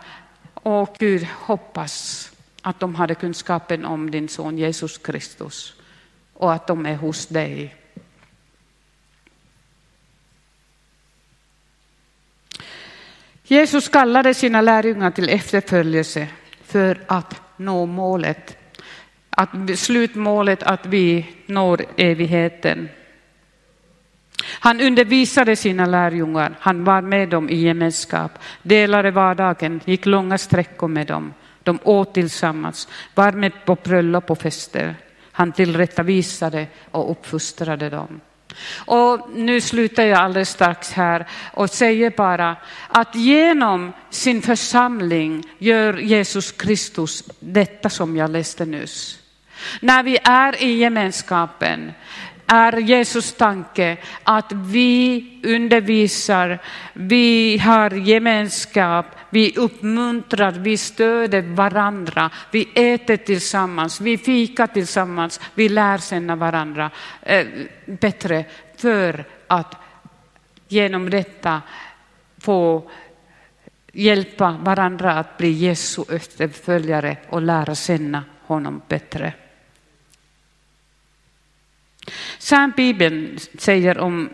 och 0.54 0.96
Gud 0.98 1.26
hoppas 1.32 2.30
att 2.62 2.80
de 2.80 2.94
hade 2.94 3.14
kunskapen 3.14 3.84
om 3.84 4.10
din 4.10 4.28
son 4.28 4.58
Jesus 4.58 4.98
Kristus 4.98 5.74
och 6.34 6.52
att 6.52 6.66
de 6.66 6.86
är 6.86 6.96
hos 6.96 7.26
dig. 7.26 7.74
Jesus 13.46 13.88
kallade 13.88 14.34
sina 14.34 14.60
lärjungar 14.60 15.10
till 15.10 15.28
efterföljelse 15.28 16.28
för 16.64 17.00
att 17.06 17.42
nå 17.56 17.86
målet. 17.86 18.56
Att 19.30 19.78
slutmålet 19.78 20.62
att 20.62 20.86
vi 20.86 21.26
når 21.46 21.84
evigheten. 21.96 22.88
Han 24.60 24.80
undervisade 24.80 25.56
sina 25.56 25.86
lärjungar, 25.86 26.56
han 26.60 26.84
var 26.84 27.02
med 27.02 27.28
dem 27.28 27.50
i 27.50 27.56
gemenskap, 27.56 28.32
delade 28.62 29.10
vardagen, 29.10 29.80
gick 29.84 30.06
långa 30.06 30.38
sträckor 30.38 30.88
med 30.88 31.06
dem. 31.06 31.34
De 31.62 31.78
åt 31.82 32.14
tillsammans, 32.14 32.88
var 33.14 33.32
med 33.32 33.52
på 33.64 33.74
bröllop 33.74 34.30
och 34.30 34.38
fester. 34.38 34.94
Han 35.32 35.52
tillrättavisade 35.52 36.66
och 36.90 37.10
uppfostrade 37.10 37.90
dem. 37.90 38.20
Och 38.76 39.30
nu 39.34 39.60
slutar 39.60 40.02
jag 40.02 40.18
alldeles 40.18 40.50
strax 40.50 40.92
här 40.92 41.26
och 41.52 41.70
säger 41.70 42.10
bara 42.10 42.56
att 42.88 43.14
genom 43.14 43.92
sin 44.10 44.42
församling 44.42 45.44
gör 45.58 45.94
Jesus 45.94 46.52
Kristus 46.52 47.24
detta 47.40 47.90
som 47.90 48.16
jag 48.16 48.30
läste 48.30 48.64
nyss. 48.64 49.18
När 49.80 50.02
vi 50.02 50.18
är 50.24 50.62
i 50.62 50.72
gemenskapen 50.72 51.92
är 52.46 52.76
Jesus 52.76 53.32
tanke 53.32 53.96
att 54.22 54.52
vi 54.52 55.24
undervisar, 55.44 56.58
vi 56.92 57.58
har 57.58 57.90
gemenskap, 57.90 59.06
vi 59.34 59.56
uppmuntrar, 59.56 60.52
vi 60.52 60.76
stöder 60.76 61.42
varandra, 61.42 62.30
vi 62.50 62.68
äter 62.74 63.16
tillsammans, 63.16 64.00
vi 64.00 64.18
fikar 64.18 64.66
tillsammans, 64.66 65.40
vi 65.54 65.68
lär 65.68 65.98
känna 65.98 66.36
varandra 66.36 66.90
eh, 67.22 67.46
bättre 67.86 68.44
för 68.76 69.24
att 69.46 69.74
genom 70.68 71.10
detta 71.10 71.62
få 72.38 72.90
hjälpa 73.92 74.52
varandra 74.52 75.12
att 75.12 75.38
bli 75.38 75.50
Jesu 75.50 76.02
efterföljare 76.08 77.16
och 77.28 77.42
lära 77.42 77.74
känna 77.74 78.24
honom 78.40 78.82
bättre. 78.88 79.32
Psalmbibeln 82.38 83.38
säger 83.58 83.98
om 83.98 84.30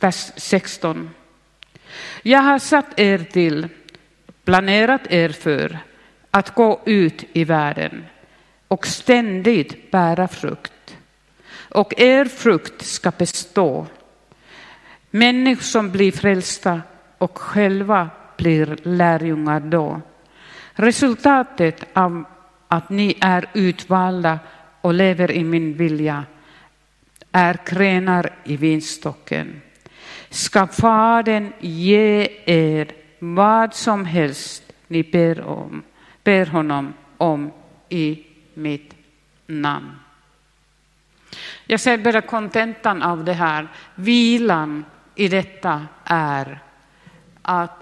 vers 0.00 0.32
16. 0.36 1.10
Jag 2.22 2.42
har 2.42 2.58
satt 2.58 3.00
er 3.00 3.18
till, 3.18 3.68
planerat 4.44 5.12
er 5.12 5.28
för 5.28 5.78
att 6.30 6.54
gå 6.54 6.80
ut 6.86 7.24
i 7.32 7.44
världen 7.44 8.04
och 8.68 8.86
ständigt 8.86 9.90
bära 9.90 10.28
frukt. 10.28 10.96
Och 11.70 12.00
er 12.00 12.24
frukt 12.24 12.82
ska 12.82 13.10
bestå. 13.10 13.86
Människor 15.10 15.62
som 15.62 15.90
blir 15.90 16.12
frälsta 16.12 16.82
och 17.18 17.38
själva 17.38 18.10
blir 18.36 18.76
lärjungar 18.82 19.60
då. 19.60 20.00
Resultatet 20.72 21.84
av 21.92 22.24
att 22.68 22.90
ni 22.90 23.16
är 23.20 23.46
utvalda 23.54 24.38
och 24.80 24.94
lever 24.94 25.30
i 25.30 25.44
min 25.44 25.74
vilja, 25.74 26.24
är 27.32 27.58
grenar 27.66 28.32
i 28.44 28.56
vinstocken. 28.56 29.60
Ska 30.30 30.66
Fadern 30.66 31.52
ge 31.60 32.28
er 32.46 32.92
vad 33.18 33.74
som 33.74 34.04
helst 34.04 34.62
ni 34.88 35.02
ber, 35.02 35.40
om, 35.40 35.82
ber 36.24 36.46
honom 36.46 36.94
om 37.16 37.52
i 37.88 38.26
mitt 38.54 38.94
namn. 39.46 39.90
Jag 41.66 41.80
säger 41.80 41.98
bara 41.98 42.20
kontentan 42.20 43.02
av 43.02 43.24
det 43.24 43.32
här. 43.32 43.68
Vilan 43.94 44.84
i 45.14 45.28
detta 45.28 45.86
är 46.04 46.62
att 47.42 47.76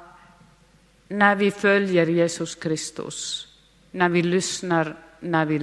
när 1.08 1.34
vi 1.34 1.50
följer 1.50 2.06
Jesus 2.06 2.54
Kristus, 2.54 3.48
när 3.90 4.08
vi 4.08 4.22
lyssnar, 4.22 4.96
när 5.20 5.44
vi 5.44 5.58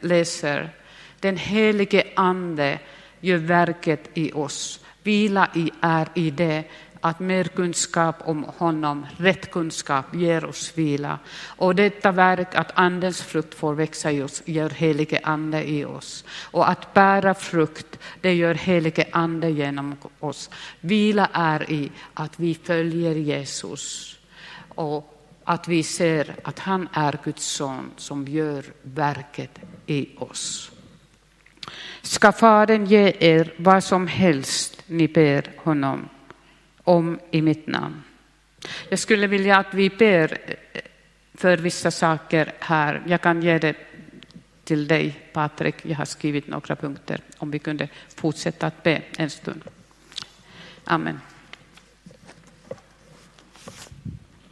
läser, 0.00 0.70
den 1.20 1.36
helige 1.36 2.04
Ande 2.16 2.78
gör 3.20 3.36
verket 3.36 4.10
i 4.14 4.32
oss. 4.32 4.84
Vila 5.08 5.48
i 5.54 5.70
är 5.80 6.08
i 6.14 6.30
det 6.30 6.64
att 7.00 7.20
mer 7.20 7.44
kunskap 7.44 8.16
om 8.24 8.44
honom, 8.44 9.06
rätt 9.16 9.50
kunskap, 9.50 10.14
ger 10.14 10.44
oss 10.44 10.72
vila. 10.74 11.18
Och 11.46 11.74
detta 11.74 12.12
verk, 12.12 12.54
att 12.54 12.72
andens 12.74 13.22
frukt 13.22 13.54
får 13.54 13.74
växa 13.74 14.12
i 14.12 14.22
oss, 14.22 14.42
gör 14.44 14.70
helige 14.70 15.20
ande 15.22 15.70
i 15.70 15.84
oss. 15.84 16.24
Och 16.50 16.70
att 16.70 16.94
bära 16.94 17.34
frukt, 17.34 17.98
det 18.20 18.34
gör 18.34 18.54
helige 18.54 19.06
ande 19.12 19.50
genom 19.50 19.96
oss. 20.20 20.50
Vila 20.80 21.28
är 21.32 21.70
i 21.70 21.90
att 22.14 22.40
vi 22.40 22.54
följer 22.54 23.14
Jesus 23.14 24.16
och 24.74 25.14
att 25.44 25.68
vi 25.68 25.82
ser 25.82 26.36
att 26.44 26.58
han 26.58 26.88
är 26.92 27.18
Guds 27.24 27.46
son 27.46 27.90
som 27.96 28.28
gör 28.28 28.64
verket 28.82 29.58
i 29.86 30.08
oss. 30.18 30.70
Ska 32.02 32.32
Fadern 32.32 32.86
ge 32.86 33.16
er 33.18 33.54
vad 33.56 33.84
som 33.84 34.06
helst 34.06 34.77
ni 34.88 35.08
ber 35.08 35.50
honom 35.56 36.08
om 36.84 37.20
i 37.30 37.42
mitt 37.42 37.66
namn. 37.66 38.02
Jag 38.88 38.98
skulle 38.98 39.26
vilja 39.26 39.56
att 39.56 39.74
vi 39.74 39.90
ber 39.90 40.38
eh, 40.46 40.80
för 41.34 41.56
vissa 41.56 41.90
saker 41.90 42.52
här. 42.58 43.02
Jag 43.06 43.20
kan 43.20 43.42
ge 43.42 43.58
det 43.58 43.74
till 44.64 44.88
dig, 44.88 45.20
Patrik. 45.32 45.74
Jag 45.82 45.96
har 45.96 46.04
skrivit 46.04 46.48
några 46.48 46.76
punkter 46.76 47.20
om 47.38 47.50
vi 47.50 47.58
kunde 47.58 47.88
fortsätta 48.16 48.66
att 48.66 48.82
be 48.82 49.02
en 49.16 49.30
stund. 49.30 49.62
Amen. 50.84 51.20